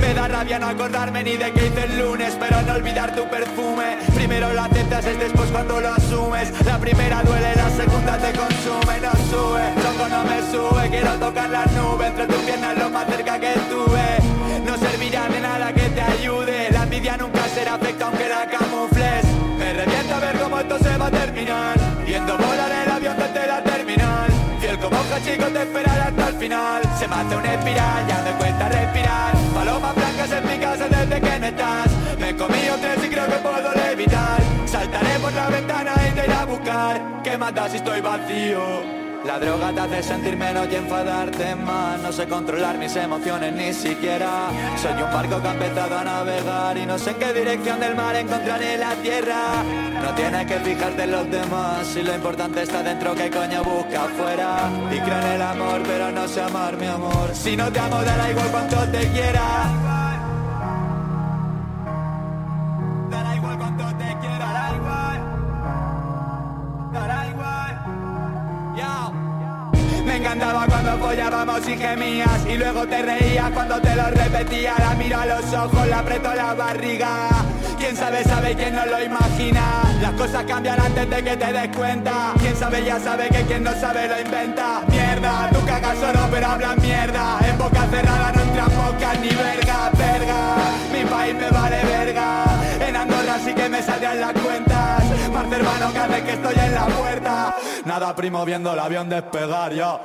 [0.00, 3.28] me da rabia no acordarme ni de que hice el lunes Pero no olvidar tu
[3.28, 3.98] perfume.
[4.14, 6.52] Primero lo aceptas, es después cuando lo asumes.
[6.64, 9.00] La primera duele, la segunda te consume.
[9.00, 10.90] No sube, loco no me sube.
[10.90, 14.18] Quiero tocar la nube entre tus piernas lo más cerca que tuve
[14.64, 16.70] No servirá de nada que te ayude.
[16.70, 19.24] La envidia nunca será afecta aunque la camufles.
[19.58, 21.76] Me revienta ver cómo esto se va a terminar.
[22.06, 22.97] Viendo volar desde la
[24.88, 26.82] como hoja chico te esperaré hasta el final.
[26.98, 29.32] Se hace una espiral, ya me cuesta respirar.
[29.54, 31.90] Palomas blancas en mi casa desde que no estás.
[32.18, 34.40] Me comí tres y creo que puedo levitar.
[34.66, 37.22] Saltaré por la ventana y te iré a buscar.
[37.22, 39.07] ¿Qué mata si estoy vacío?
[39.28, 42.00] La droga te hace sentir menos y enfadarte más.
[42.00, 44.48] No sé controlar mis emociones ni siquiera.
[44.80, 47.94] Soy un barco que ha empezado a navegar Y no sé en qué dirección del
[47.94, 49.62] mar encontraré la tierra.
[50.02, 54.04] No tienes que fijarte en los demás Si lo importante está dentro, ¿qué coño busca
[54.04, 54.70] afuera?
[54.90, 57.30] Y creo en el amor, pero no sé amar mi amor.
[57.34, 60.07] Si no te amo, dará igual cuanto te quiera
[70.36, 72.46] cuando follábamos y gemías.
[72.46, 76.34] Y luego te reías cuando te lo repetía La miro a los ojos, le aprieto
[76.34, 77.28] la barriga.
[77.78, 81.76] Quién sabe, sabe, quién no lo imagina Las cosas cambian antes de que te des
[81.76, 82.32] cuenta.
[82.38, 86.46] Quién sabe, ya sabe que quien no sabe lo inventa Mierda, tú cagas oro pero
[86.46, 87.38] hablan mierda.
[87.48, 90.56] En boca cerrada no entran moscas ni verga, verga.
[90.92, 92.44] Mi país me vale verga.
[92.86, 95.04] En Andorra sí que me saldrán las cuentas.
[95.32, 97.17] Más hermano que que estoy en la puerta
[97.98, 99.98] Nada primo viendo el avión despegar ya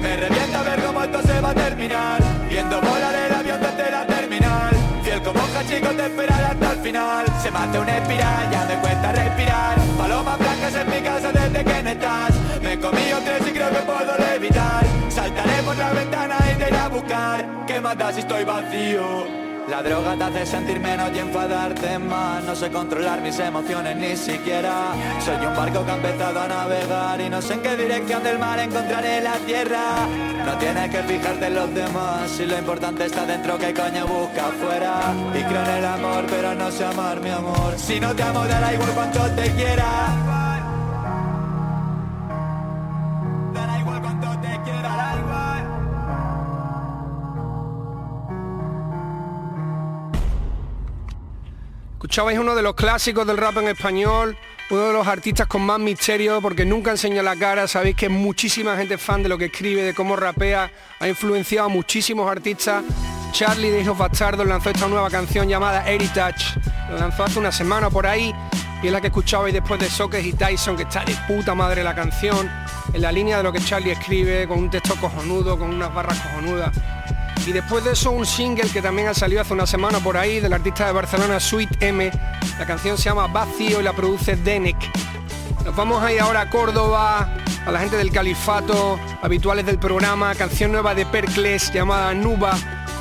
[0.00, 2.18] Me revienta ver cómo esto se va a terminar.
[2.48, 4.70] Viendo volar el avión desde la terminal.
[5.02, 7.26] Fiel como chico te esperaré hasta el final.
[7.42, 9.78] Se hace una espiral, ya me cuesta respirar.
[9.98, 12.34] Palomas blancas en mi casa desde que no estás.
[12.62, 16.78] Me comí tres y creo que puedo levitar Saltaré por la ventana y te iré
[16.78, 17.66] a buscar.
[17.66, 19.47] ¿Qué mata si estoy vacío?
[19.68, 22.42] La droga te hace sentir menos y enfadarte más.
[22.44, 24.94] No sé controlar mis emociones ni siquiera.
[25.22, 28.38] Soy un barco que ha empezado a navegar Y no sé en qué dirección del
[28.38, 30.06] mar encontraré la tierra.
[30.46, 34.46] No tienes que fijarte en los demás Si lo importante está dentro, ¿qué coño busca
[34.46, 35.14] afuera?
[35.34, 37.74] Y creo en el amor, pero no sé amar mi amor.
[37.76, 40.48] Si no te amo, dará igual cuanto te quiera
[52.08, 54.34] Escuchabais uno de los clásicos del rap en español,
[54.70, 58.78] uno de los artistas con más misterio porque nunca enseña la cara, sabéis que muchísima
[58.78, 62.82] gente fan de lo que escribe, de cómo rapea, ha influenciado a muchísimos artistas.
[63.32, 67.90] Charlie de Hijos Bastardos lanzó esta nueva canción llamada Heritage, lo lanzó hace una semana
[67.90, 68.34] por ahí
[68.82, 71.84] y es la que escuchabais después de Sockets y Tyson, que está de puta madre
[71.84, 72.50] la canción,
[72.94, 76.18] en la línea de lo que Charlie escribe, con un texto cojonudo, con unas barras
[76.20, 76.72] cojonudas.
[77.48, 80.38] Y después de eso un single que también ha salido hace una semana por ahí
[80.38, 82.10] del artista de Barcelona Sweet M.
[82.58, 84.76] La canción se llama Vacío y la produce Denek.
[85.64, 87.26] Nos vamos a ir ahora a Córdoba,
[87.64, 92.52] a la gente del Califato, habituales del programa, canción nueva de Percles llamada Nuba,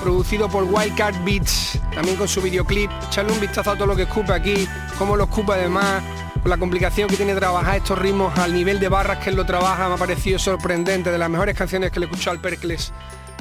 [0.01, 2.89] producido por Wildcard Beats, también con su videoclip.
[3.09, 4.65] Echarle un vistazo a todo lo que escupe aquí,
[4.97, 6.01] cómo lo escupe además,
[6.41, 9.45] con la complicación que tiene trabajar estos ritmos al nivel de barras que él lo
[9.45, 12.93] trabaja, me ha parecido sorprendente, de las mejores canciones que le he escuchado al Percles.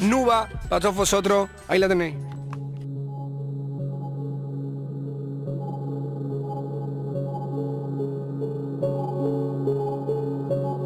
[0.02, 2.14] Nuba, para todos vosotros, ahí la tenéis.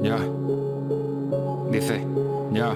[0.03, 0.17] Ya.
[1.71, 2.05] Dice,
[2.53, 2.75] ya.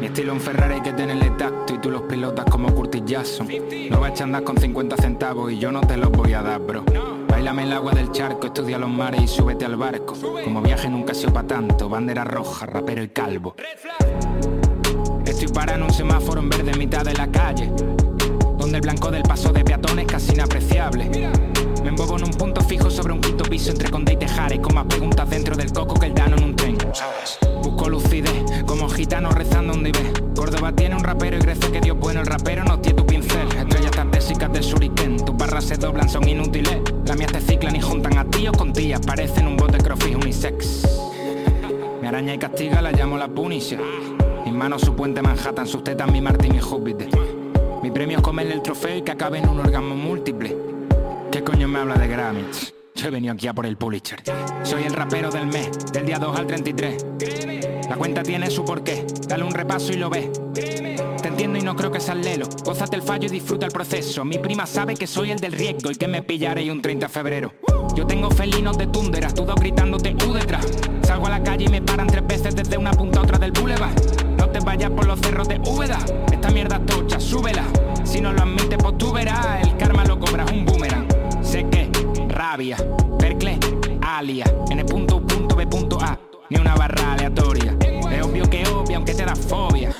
[0.00, 3.48] Mi estilo en Ferrari que tenerle tacto y tú los pilotas como Curtis Jackson.
[3.90, 6.84] No vas a con 50 centavos y yo no te los voy a dar, bro.
[7.28, 10.14] Bailame el agua del charco, estudia los mares y súbete al barco.
[10.44, 13.56] Como viaje nunca ha sido tanto, bandera roja, rapero y calvo.
[15.26, 17.70] Estoy parado en un semáforo en verde en mitad de la calle
[18.58, 21.08] Donde el blanco del paso de peatones casi inapreciable.
[21.82, 24.74] Me embobo en un punto fijo sobre un quinto piso entre Conde y Tejares Con
[24.74, 26.76] más preguntas dentro del coco que el dano en un tren.
[27.62, 29.92] Busco lucidez, como gitano rezando un ve
[30.34, 33.46] Córdoba tiene un rapero y Grecia que Dios bueno El rapero no tiene tu pincel.
[33.56, 36.78] Estrellas tartésicas del suriquén Tus barras se doblan, son inútiles.
[37.06, 40.86] Las mías te ciclan y juntan a tíos con tías Parecen un bote crossfit unisex.
[42.00, 43.80] Me araña y castiga, la llamo la Punisher
[44.62, 47.08] mis manos su puente Manhattan, sus tetas mi Martin y Júpiter.
[47.82, 50.56] Mi premio es comerle el trofeo y que acabe en un orgasmo múltiple.
[51.32, 52.72] ¿Qué coño me habla de Grammys?
[52.94, 54.22] Yo he venido aquí a por el Pulitzer.
[54.62, 57.06] Soy el rapero del mes, del día 2 al 33.
[57.88, 60.30] La cuenta tiene su porqué, dale un repaso y lo ves.
[60.54, 62.46] Te entiendo y no creo que seas lelo.
[62.64, 64.24] Gózate el fallo y disfruta el proceso.
[64.24, 67.12] Mi prima sabe que soy el del riesgo y que me pillaré un 30 de
[67.12, 67.52] febrero.
[67.96, 70.66] Yo tengo felinos de túnderas, todos gritándote U detrás.
[71.02, 73.50] Salgo a la calle y me paran tres veces desde una punta a otra del
[73.50, 74.31] boulevard.
[74.52, 75.98] Te vayas por los cerros de Úbeda.
[76.30, 77.64] Esta mierda tocha, súbela.
[78.04, 79.66] Si no lo admites, pues tú verás.
[79.66, 81.08] El karma lo cobras un boomerang.
[81.42, 81.90] Sé que,
[82.28, 82.76] rabia,
[83.18, 83.58] Berkeley,
[84.02, 84.44] alia.
[84.70, 86.18] El punto punto B, punto A.
[86.50, 87.74] Ni una barra aleatoria.
[87.80, 89.90] Es obvio que obvio, aunque te da fobia.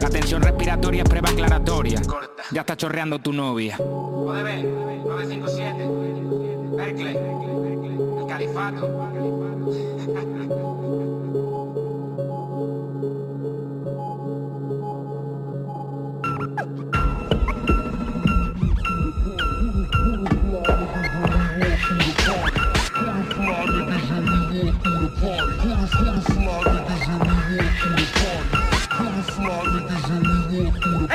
[0.00, 2.02] La tensión respiratoria es prueba aclaratoria.
[2.50, 3.76] Ya está chorreando tu novia.
[3.78, 4.64] ODB,
[5.06, 5.88] 957.
[6.76, 9.08] Berkeley, el califato.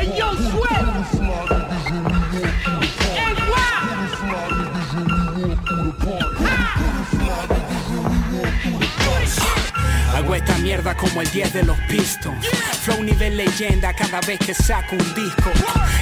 [0.03, 0.92] Yo, Sweat!
[10.35, 12.47] Esta mierda como el 10 de los Pistons.
[12.81, 15.51] Flow nivel leyenda cada vez que saco un disco.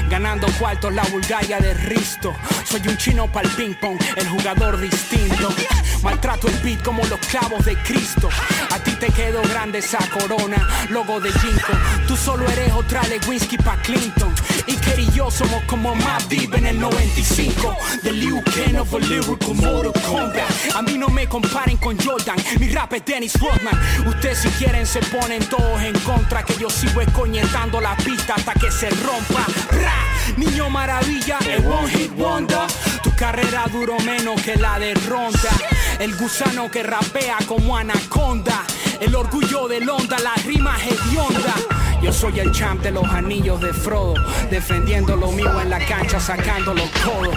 [0.09, 2.33] Ganando cuartos la Bulgaria de Risto.
[2.63, 5.53] Soy un chino para el ping pong, el jugador distinto.
[6.01, 8.29] Maltrato el beat como los clavos de Cristo.
[8.71, 11.73] A ti te quedó grande esa corona, logo de Jinko.
[12.07, 14.33] Tú solo eres otra Lewinsky pa' Clinton.
[14.67, 17.75] Iker y yo somos como Matt Deep en el 95.
[18.03, 20.75] The Liu Kang of a lyrical Mortal Kombat.
[20.75, 23.79] A mí no me comparen con Jordan, mi rap es Dennis Rodman.
[24.07, 28.53] Ustedes si quieren se ponen todos en contra, que yo sigo escoñetando la pista hasta
[28.53, 29.45] que se rompa.
[29.71, 32.67] Ra, Niño maravilla, el one hit wonder.
[33.03, 35.51] Tu carrera duró menos que la de Ronda.
[35.99, 38.63] El gusano que rapea como anaconda.
[38.99, 41.55] El orgullo del onda, la rima hedionda.
[42.01, 44.15] Yo soy el champ de los anillos de Frodo,
[44.49, 47.35] defendiendo lo mío en la cancha, sacando los codos.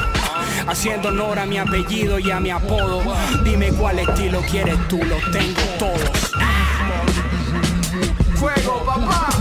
[0.67, 3.03] Haciendo honor a mi apellido y a mi apodo.
[3.45, 6.33] Dime cuál estilo quieres tú, los tengo todos.
[8.37, 9.34] Fuego, papá.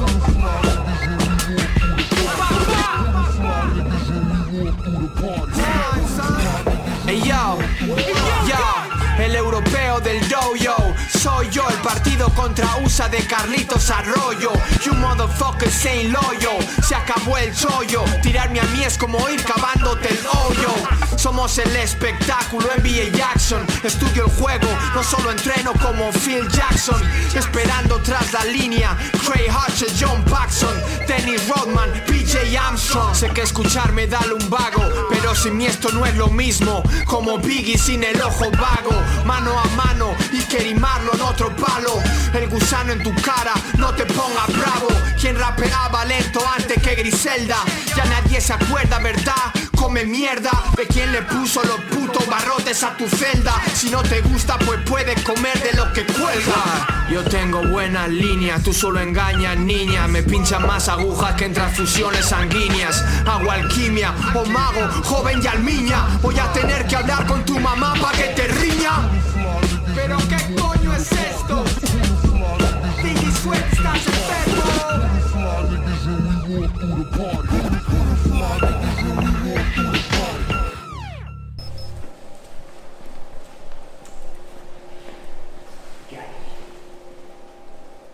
[11.24, 14.52] Soy yo el partido contra USA de Carlitos Arroyo.
[14.84, 16.52] You motherfuckers ain't loyo,
[16.86, 18.04] se acabó el chollo.
[18.22, 21.13] Tirarme a mí es como ir cavándote el hoyo.
[21.18, 23.66] Somos el espectáculo NBA Jackson.
[23.84, 27.02] Estudio el juego, no solo entreno como Phil Jackson.
[27.34, 30.76] Esperando tras la línea, Craig Hodges, John Paxson,
[31.08, 33.16] Dennis Rodman, PJ Armstrong.
[33.16, 36.84] Sé que escucharme da un vago, pero sin mí esto no es lo mismo.
[37.06, 42.02] Como Biggie sin el ojo vago, mano a mano y querimarlo en otro palo.
[42.34, 44.88] El gusano en tu cara, no te pongas bravo.
[45.20, 47.58] Quien rapeaba lento antes que Griselda,
[47.96, 49.54] ya nadie se acuerda, ¿verdad?
[49.84, 53.54] Come mierda, de quien le puso los putos barrotes a tu celda.
[53.76, 57.06] Si no te gusta, pues puedes comer de lo que cuelga.
[57.12, 60.08] Yo tengo buenas líneas, tú solo engañas, niña.
[60.08, 63.04] Me pinchan más agujas que en transfusiones sanguíneas.
[63.28, 66.18] Hago alquimia o mago, joven y almiña.
[66.22, 69.10] Voy a tener que hablar con tu mamá para que te riña.
[69.94, 71.66] Pero qué coño es esto?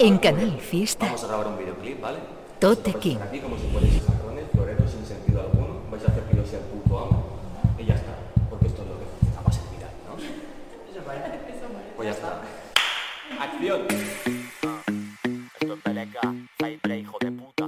[0.01, 2.19] En Canal Fiesta, Vamos a grabar un videoclip, ¿vale?
[2.57, 3.17] Tote King.
[3.21, 6.59] Aquí como si fuerais jarrones, floreros sin sentido alguno, vais a hacer que yo sea
[6.59, 7.25] el puto amo
[7.77, 8.15] y ya está.
[8.49, 10.15] Porque esto es lo que funciona para servir ahí, ¿no?
[10.89, 11.39] Eso parece.
[11.97, 12.41] Pues ya está.
[13.41, 13.81] ¡Acción!
[15.59, 16.17] Esto es PLK,
[16.57, 17.67] Cybre, hijo de puta.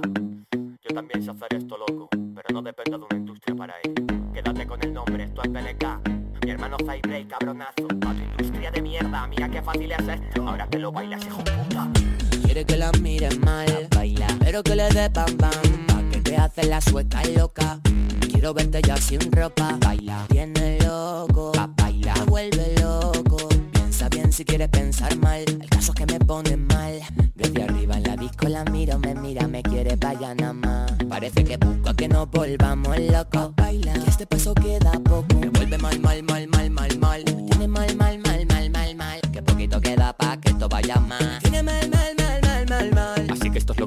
[0.88, 4.06] Yo también sé hacer esto, loco, pero no dependo de una industria para ello.
[4.32, 6.00] Quédate con el nombre, esto es PLK.
[6.46, 7.88] Mi hermano Cybre, cabronazo.
[8.06, 10.48] A tu industria de mierda, mira qué fácil es esto.
[10.48, 12.11] Ahora que lo bailas, hijo puta.
[12.52, 16.36] Quiere que la mires mal, baila, pero que le dé bam bam, pa' que te
[16.36, 17.80] hace la sueca loca.
[18.30, 23.38] Quiero verte ya sin ropa, baila, viene loco, pa' baila, me vuelve loco.
[23.72, 27.00] Piensa bien si quieres pensar mal, el caso es que me pone mal.
[27.34, 30.92] Desde arriba en la disco la miro, me mira, me quiere vaya nada más.
[31.08, 35.36] Parece que busca que nos volvamos locos, baila, y este paso queda poco.
[35.40, 37.24] Me vuelve mal, mal, mal, mal, mal, mal.
[37.24, 39.20] Tiene mal, mal, mal, mal, mal, mal.
[39.32, 41.51] Que poquito queda pa' que esto vaya más.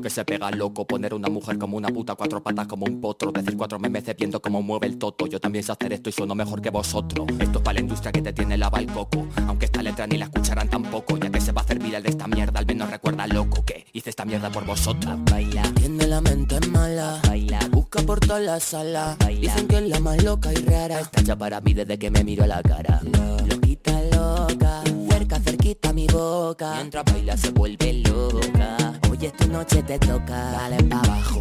[0.05, 3.01] Que lo se pega loco Poner una mujer como una puta, cuatro patas como un
[3.01, 5.25] potro Decir cuatro memes viendo cómo mueve el toto.
[5.25, 7.27] Yo también sé hacer esto y sueno mejor que vosotros.
[7.39, 9.27] Esto es para la industria que te tiene lava el coco.
[9.47, 12.09] Aunque esta letra ni la escucharán tampoco Ya que se va a hacer viral de
[12.09, 16.21] esta mierda Al menos recuerda loco que hice esta mierda por vosotras Baila, tiene la
[16.21, 17.19] mente mala.
[17.27, 20.99] Baila, busca por toda la sala Dicen que es la más loca y rara.
[20.99, 23.01] Está hecha para mí desde que me miro a la cara.
[23.47, 24.83] Loquita loca.
[25.09, 26.73] Cerca, cerquita mi boca.
[26.75, 30.51] Mientras baila se vuelve loca Hoy esta noche te toca.
[30.51, 31.39] Dale pa' abajo.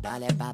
[0.00, 0.52] Dale pa'.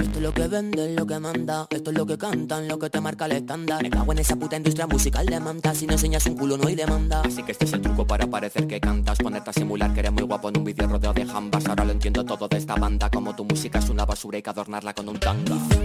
[0.00, 2.90] Esto es lo que vende, lo que manda Esto es lo que cantan, lo que
[2.90, 3.82] te marca el estándar.
[3.82, 5.74] Me cago en esa puta industria musical de manta.
[5.76, 7.20] Si no enseñas un culo no hay demanda.
[7.20, 9.18] Así que este es el truco para parecer que cantas.
[9.18, 11.66] Ponerte a simular que eres muy guapo en un vídeo rodeado de jambas.
[11.66, 13.10] Ahora lo entiendo todo de esta banda.
[13.10, 15.20] Como tu música es una basura y que adornarla con un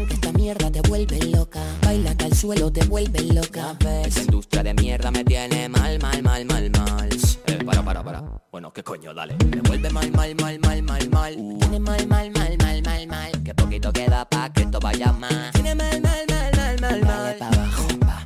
[0.10, 4.08] esta mierda te vuelve loca Baila que al suelo te vuelve loca ¿Ves?
[4.08, 7.10] Esa industria de mierda me tiene mal, mal, mal, mal, mal
[7.46, 9.14] Eh, para, para, para Bueno, ¿qué coño?
[9.14, 13.08] Dale Me vuelve mal, mal, mal, mal, mal, mal Tiene mal, mal, mal, mal, mal,
[13.08, 17.02] mal Que poquito queda pa' que esto vaya más Tiene mal, mal, mal, mal, mal,
[17.02, 18.24] mal Dale pa' abajo pa,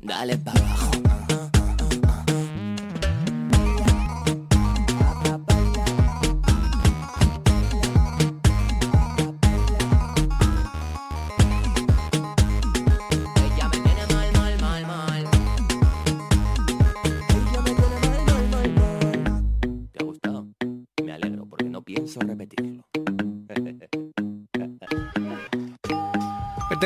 [0.00, 1.11] Dale pa' abajo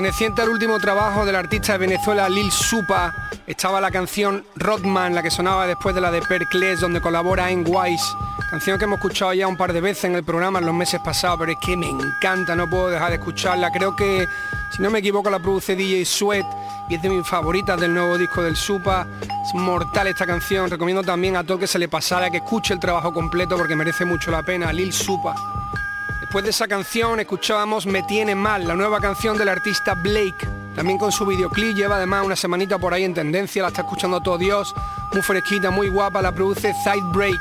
[0.07, 3.13] Perteneciente al último trabajo del artista de Venezuela Lil Supa,
[3.45, 7.65] estaba la canción Rodman, la que sonaba después de la de Perclés, donde colabora en
[7.67, 8.05] Wise,
[8.49, 11.01] canción que hemos escuchado ya un par de veces en el programa en los meses
[11.05, 13.73] pasados, pero es que me encanta, no puedo dejar de escucharla.
[13.73, 14.29] Creo que,
[14.77, 16.47] si no me equivoco, la produce DJ Sweat
[16.89, 19.09] y es de mis favoritas del nuevo disco del Supa.
[19.45, 22.79] Es mortal esta canción, recomiendo también a todo que se le pasara que escuche el
[22.79, 24.73] trabajo completo porque merece mucho la pena.
[24.73, 25.56] Lil Supa.
[26.27, 30.49] Después de esa canción escuchábamos Me Tiene Mal, la nueva canción del artista Blake.
[30.75, 34.21] También con su videoclip lleva además una semanita por ahí en tendencia, la está escuchando
[34.21, 34.75] todo Dios,
[35.13, 37.39] muy fresquita, muy guapa, la produce Side Break.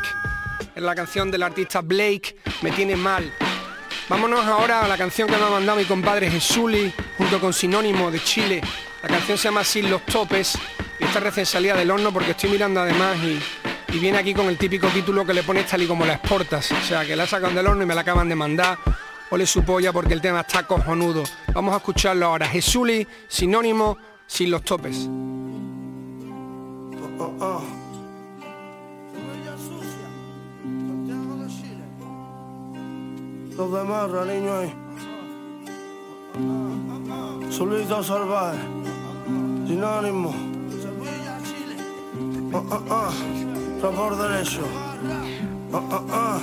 [0.76, 3.34] Es la canción del artista Blake, Me Tiene Mal.
[4.08, 8.12] Vámonos ahora a la canción que me ha mandado mi compadre Jesuli, junto con Sinónimo
[8.12, 8.62] de Chile.
[9.02, 10.60] La canción se llama Sin los topes
[11.00, 13.42] y está recién salida del horno porque estoy mirando además y,
[13.96, 16.70] y viene aquí con el típico título que le pones tal y como la exportas.
[16.70, 18.78] O sea, que la sacan del horno y me la acaban de mandar.
[19.30, 21.24] ole su polla porque el tema está cojonudo.
[21.54, 22.46] Vamos a escucharlo ahora.
[22.46, 25.08] Jesuli, sinónimo, sin los topes.
[33.58, 34.74] Los demás, niño ahí.
[37.50, 38.60] Solito salvaje,
[39.66, 40.36] sinónimo.
[43.94, 44.62] Por derecho.
[45.72, 46.40] Ah, ah, ah.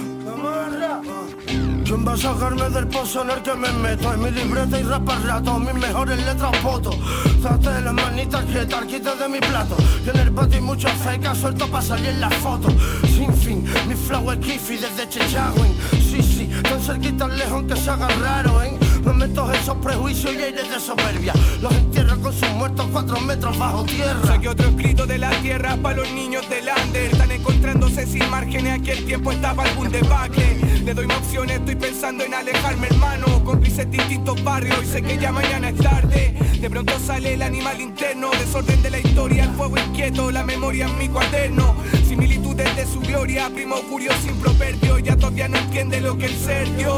[1.85, 4.15] ¿Quién va a sacarme del pozo en el que me meto?
[4.15, 6.97] En mi libreta y rapa rato, mis mejores letras fotos.
[7.43, 9.75] Trate las manitas quietas, quita de mi plato.
[10.05, 12.69] Que en el patio hay mucha feca, suelto para salir en la foto.
[13.09, 15.75] Sin fin, mi flow es kiffy desde Chechagüen.
[15.91, 18.79] Sí, sí, tan cerquita lejos que se haga raro, ¿eh?
[19.05, 21.33] No meto esos prejuicios y aires de soberbia.
[21.61, 24.21] Los entierro con sus muertos cuatro metros bajo tierra.
[24.27, 27.11] Saqué otro escrito de la tierra para los niños del Ander.
[27.11, 30.57] Están encontrándose sin márgenes, aquí el tiempo estaba algún debacle.
[30.85, 33.45] Le doy más opciones, estoy pensando en alejarme, hermano.
[33.45, 36.35] Con crisis distintos barrios y sé que ya mañana es tarde.
[36.61, 40.87] De pronto sale el animal interno, desorden de la historia, el fuego inquieto, la memoria
[40.87, 41.75] en mi cuaderno.
[42.07, 44.99] Similitudes de su gloria, primo curioso sin proverbio.
[44.99, 46.97] Ya todavía no entiende lo que el ser dio.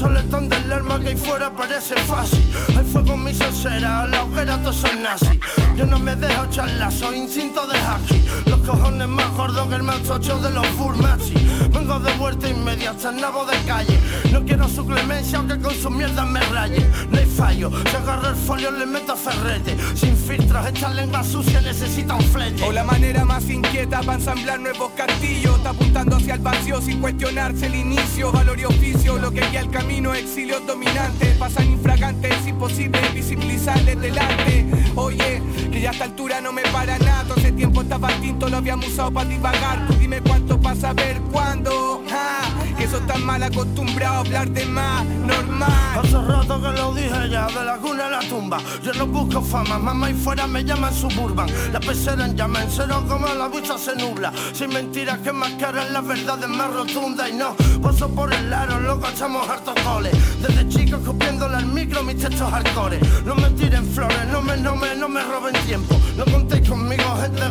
[0.00, 2.42] Sale tan del alma que ahí fuera parece fácil.
[2.68, 5.38] Hay fuego en mi sincera, la hoguera todos son nazi.
[5.76, 8.24] Yo no me dejo charlar, soy instinto de haki.
[8.46, 11.34] Los cojones más gordos que el más tocho de los Furmachi.
[11.70, 13.98] Vengo de vuelta inmedia hasta el nabo de calle.
[14.32, 16.86] No quiero su clemencia, aunque con su mierda me raye.
[17.10, 19.76] No hay fallo, si agarro el folio le meto ferrete.
[19.94, 22.62] Sin filtros, esta lengua sucia necesita un flete.
[22.64, 25.58] O la manera más inquieta para ensamblar nuevos castillos.
[25.58, 28.32] Está apuntando hacia el vacío sin cuestionarse el inicio.
[28.32, 29.89] Valor y oficio, lo que guía el camino,
[30.20, 31.36] exilios dominantes.
[31.36, 34.66] Pasan infragantes, es imposible visibilizarles delante.
[34.94, 37.24] Oye, que ya a esta altura no me para nada.
[37.24, 39.86] Todo ese tiempo estaba tinto, lo habíamos usado para divagar.
[39.86, 42.02] Tú dime cuánto para saber cuándo.
[42.10, 46.00] Ah, que eso está mal acostumbrado a hablar de más, normal.
[46.02, 48.58] Hace rato que lo dije ya, de la cuna a la tumba.
[48.82, 51.48] Yo no busco fama, mamá y fuera me llaman suburban.
[51.72, 54.32] La pecera en llama, en cero como la vista se nubla.
[54.52, 57.30] Sin mentiras que mascaran las verdades más rotundas.
[57.30, 59.74] Y no, paso por el aro, loco, echamos hartos
[60.42, 63.00] Desde chicos copiándole al micro mis textos hardcore.
[63.24, 65.98] No me tiren flores, no me, no me, no me roben tiempo.
[66.16, 67.49] No contéis conmigo, gente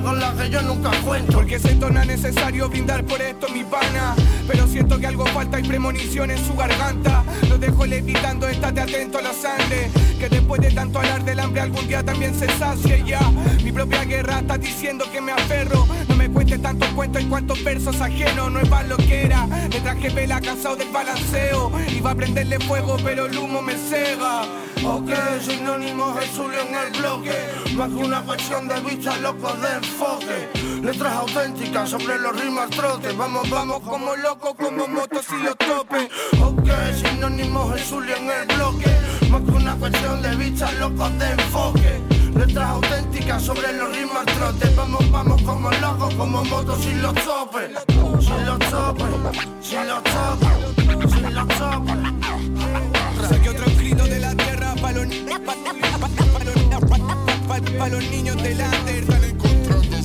[0.49, 1.33] yo nunca cuento.
[1.33, 4.15] Porque se torna necesario brindar por esto mi pana.
[4.47, 7.23] Pero siento que algo falta y premonición en su garganta.
[7.47, 9.89] Lo dejo levitando, estate atento a la sangre.
[10.19, 13.21] Que después de tanto hablar del hambre algún día también se sacie ya.
[13.63, 15.87] Mi propia guerra está diciendo que me aferro.
[16.07, 18.51] No me cuente tantos cuentos en cuantos versos ajenos.
[18.51, 19.45] No es para lo que era.
[19.45, 21.71] Me traje vela cansado del balanceo.
[21.95, 24.43] Iba a prenderle fuego, pero el humo me cega.
[24.85, 25.09] Ok,
[25.41, 27.35] sinónimo Jesulio en el bloque.
[27.75, 30.49] Más que una cuestión de vista, loco de enfoque.
[30.81, 33.15] Letras auténticas sobre los rimas trotes.
[33.17, 36.09] Vamos, vamos como locos, como motos y los topes.
[36.41, 38.95] Ok, sinónimo Jesulio en el bloque.
[39.29, 42.01] Más que una cuestión de vista, locos de enfoque.
[42.35, 44.75] Letras auténticas sobre los rimas trotes.
[44.75, 47.71] Vamos, vamos como locos, como motos y los topes.
[48.21, 49.05] Sin los topes,
[49.61, 52.48] sin los topes, sin los topes.
[57.77, 58.35] Para los, niños.
[58.43, 59.97] Están encontrando.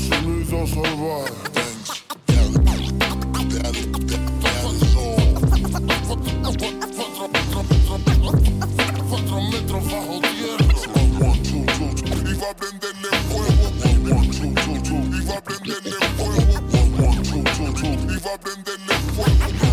[9.09, 10.67] Cuatro metros bajo tierra.
[12.31, 13.67] Iba a prenderle fuego.
[15.21, 16.55] Iba a prenderle fuego.
[18.15, 19.64] Iba a prenderle fuego,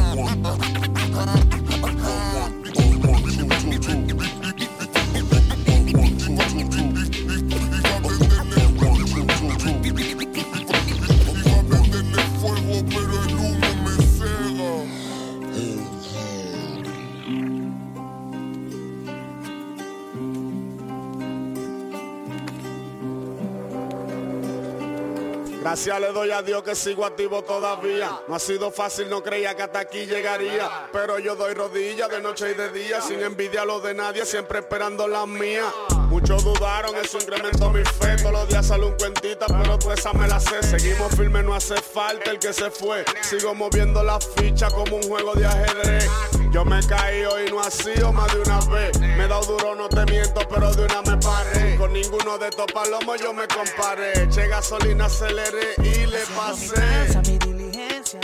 [25.71, 28.19] Gracias le doy a Dios que sigo activo todavía.
[28.27, 30.89] No ha sido fácil, no creía que hasta aquí llegaría.
[30.91, 34.59] Pero yo doy rodillas de noche y de día, sin envidia lo de nadie, siempre
[34.59, 35.73] esperando las mías.
[36.09, 38.17] Muchos dudaron, eso incrementó mi fe.
[38.17, 40.61] Todos los días sale un cuentita, pero tú esa me la sé.
[40.61, 43.05] Seguimos firmes, no hace falta el que se fue.
[43.21, 46.09] Sigo moviendo la ficha como un juego de ajedrez.
[46.51, 48.99] Yo me caí hoy no ha sido más de una vez.
[48.99, 51.77] Me he dado duro, no te miento, pero de una me paré.
[51.77, 54.27] Con ninguno de estos palomos yo me comparé.
[54.29, 57.19] Che gasolina aceleré y le pasé.
[57.25, 58.19] mi diligencia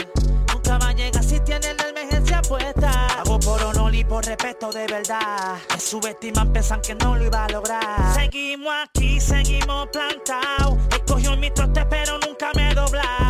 [0.52, 4.70] Nunca va a llegar si tiene la emergencia puesta Hago por honor y por respeto
[4.72, 10.78] de verdad Me subestiman, pensan que no lo iba a lograr Seguimos aquí, seguimos plantados
[10.90, 13.27] Escogió mi trote pero nunca me he doblado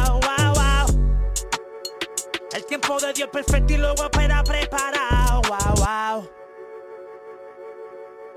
[2.68, 6.30] tiempo de Dios perfecto y luego espera preparado wow, wow.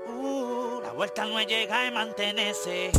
[0.08, 2.90] Uh, la vuelta no es llegar y mantenerse.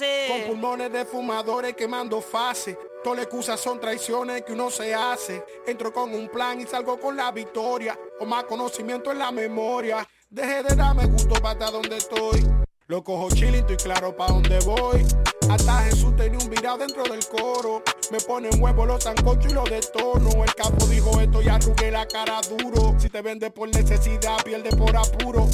[0.00, 2.76] Con pulmones de fumadores quemando fases.
[3.04, 5.44] Todas las excusas son traiciones que uno se hace.
[5.66, 7.98] Entro con un plan y salgo con la victoria.
[8.18, 10.06] O más conocimiento en la memoria.
[10.30, 12.46] Deje de darme gusto para donde estoy.
[12.86, 15.04] Lo cojo chilito y claro pa' dónde voy.
[15.50, 17.82] Hasta Jesús tenía un virado dentro del coro.
[18.10, 20.44] Me ponen huevo los sancochos y los detono.
[20.44, 22.94] El capo dijo esto y arrugué la cara duro.
[22.98, 25.46] Si te vende por necesidad, pierde por apuro.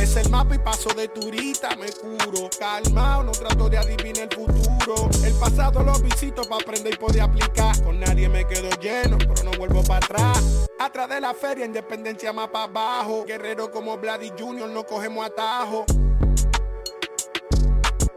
[0.00, 2.48] Me sé el mapa y paso de turista, me curo.
[2.58, 5.10] Calmao, no trato de adivinar el futuro.
[5.22, 7.78] El pasado lo visito para aprender y poder aplicar.
[7.82, 10.66] Con nadie me quedo lleno, pero no vuelvo para atrás.
[10.78, 13.26] Atrás de la feria, independencia más para abajo.
[13.26, 15.84] Guerrero como Vladi Junior, no cogemos atajo.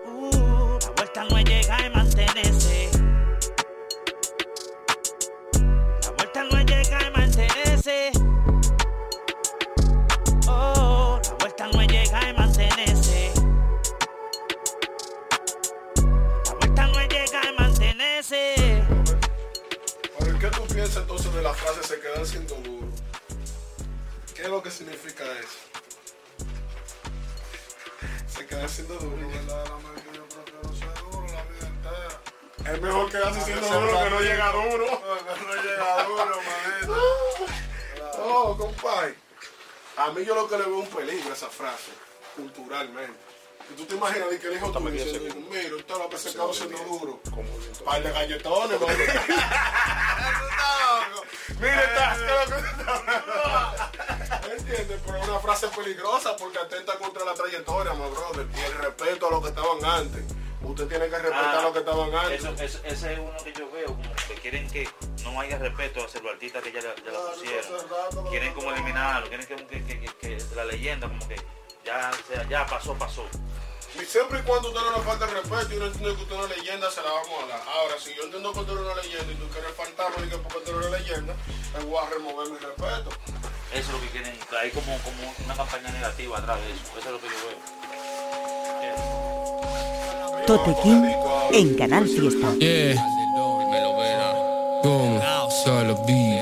[0.05, 2.62] Uh, la vuelta no es llegar y mantenerse.
[46.13, 47.19] Que se duro.
[47.85, 48.79] Par de galletones.
[51.59, 52.15] Mira, está
[54.51, 54.99] ¿Entiendes?
[55.05, 58.47] Pero es una frase peligrosa porque atenta contra la trayectoria, my brother.
[58.55, 60.23] Y el respeto a lo que estaban antes.
[60.61, 62.39] Usted tiene que respetar Ah, lo que estaban antes.
[62.39, 64.87] Eso, eso- ese es uno que yo veo, como que quieren que
[65.23, 68.29] no haya respeto hacia los artistas que ya, ya la pusieron.
[68.29, 71.35] Quieren como eliminarlo, quieren que, que- que- que- que la leyenda como que
[71.83, 73.25] ya, sea, ya pasó, pasó.
[74.03, 76.35] Y siempre y cuando usted no le falta el respeto y no entiende que usted
[76.35, 77.61] es una leyenda, se la vamos a dar.
[77.71, 80.37] Ahora, si yo entiendo que usted es una leyenda y tú quieres fantasma y que
[80.43, 81.33] porque tú eres una leyenda,
[81.71, 83.15] me voy a remover mi respeto.
[83.71, 86.83] Eso es lo que quieren, hay como, como una campaña negativa atrás de eso.
[86.99, 87.63] Eso es lo que yo veo.
[90.47, 91.07] Tote King
[91.53, 92.53] en Canal Fiesta.
[92.59, 92.99] Yeah.
[94.83, 95.21] Boom.
[95.63, 96.32] Solo beat.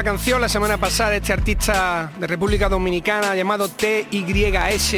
[0.00, 4.90] Una canción la semana pasada de este artista de República Dominicana llamado TYS,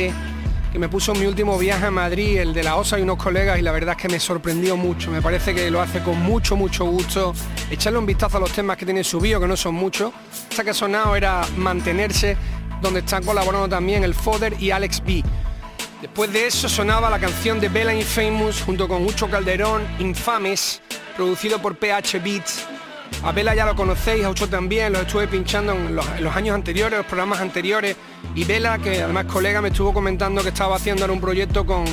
[0.73, 3.17] que me puso en mi último viaje a Madrid, el de la OSA y unos
[3.17, 5.11] colegas, y la verdad es que me sorprendió mucho.
[5.11, 7.35] Me parece que lo hace con mucho, mucho gusto.
[7.69, 10.13] Echarle un vistazo a los temas que tiene subido, que no son muchos.
[10.49, 12.37] Esta que ha sonado era Mantenerse,
[12.81, 15.25] donde están colaborando también el Foder y Alex B.
[16.01, 20.81] Después de eso sonaba la canción de Bella Infamous junto con Ucho Calderón, Infames,
[21.17, 22.69] producido por PH Beats.
[23.23, 26.35] A Bella ya lo conocéis, a Ucho también, los estuve pinchando en los, en los
[26.35, 27.97] años anteriores, los programas anteriores.
[28.35, 31.85] Y Vela, que además colega, me estuvo comentando que estaba haciendo ahora un proyecto con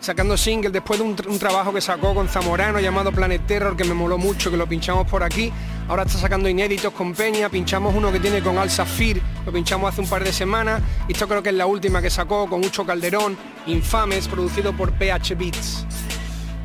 [0.00, 3.84] sacando single después de un, un trabajo que sacó con Zamorano llamado Planet Terror, que
[3.84, 5.52] me moló mucho, que lo pinchamos por aquí.
[5.88, 9.92] Ahora está sacando inéditos con Peña, pinchamos uno que tiene con Al Safir, lo pinchamos
[9.92, 10.80] hace un par de semanas.
[11.08, 14.92] Y esto creo que es la última que sacó con Ucho Calderón, Infames, producido por
[14.92, 15.86] PH Beats.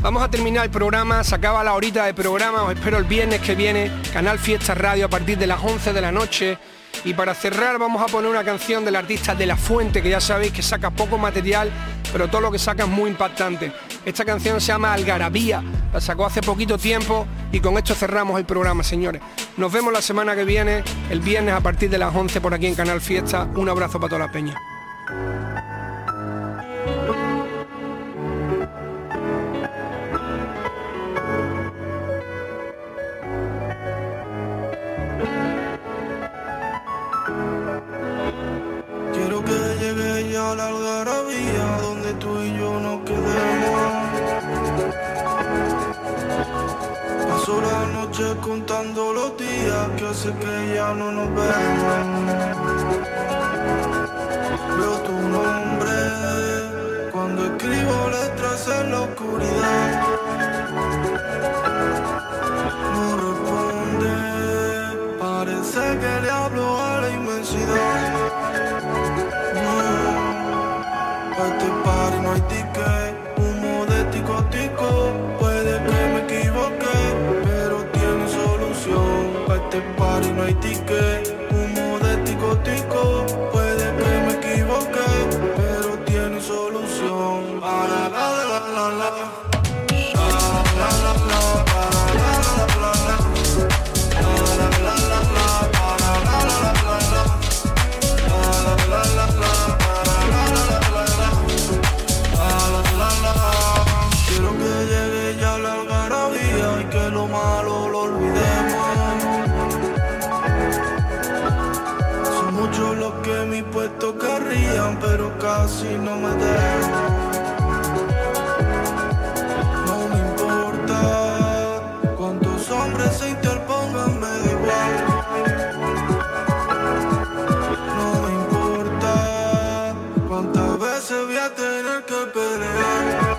[0.05, 3.41] Vamos a terminar el programa, se acaba la horita de programa, os espero el viernes
[3.41, 6.59] que viene, Canal Fiesta Radio a partir de las 11 de la noche.
[7.05, 10.21] Y para cerrar vamos a poner una canción del artista De La Fuente, que ya
[10.21, 11.71] sabéis que saca poco material,
[12.11, 13.71] pero todo lo que saca es muy impactante.
[14.05, 18.45] Esta canción se llama Algarabía, la sacó hace poquito tiempo y con esto cerramos el
[18.45, 19.23] programa, señores.
[19.57, 22.67] Nos vemos la semana que viene, el viernes a partir de las 11 por aquí
[22.67, 23.47] en Canal Fiesta.
[23.55, 24.55] Un abrazo para toda la peña.
[40.45, 43.93] Ya la algarabía donde tú y yo nos quedemos.
[47.29, 51.95] Paso la noche contando los días que hace que ya no nos vemos.
[54.77, 55.95] Veo tu nombre
[57.11, 60.03] cuando escribo letras en la oscuridad.
[62.95, 64.13] No responde,
[65.19, 68.04] parece que le hablo a la inmensidad.
[71.37, 75.11] Este party no hay ticket, humo de tico tico.
[75.39, 76.97] Puede que me equivoque,
[77.43, 79.35] pero tiene solución.
[79.53, 83.44] Este party no hay ticket, humo de tico tico.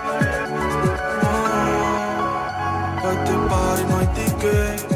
[0.03, 0.49] Pelear.
[1.23, 4.96] No, a este party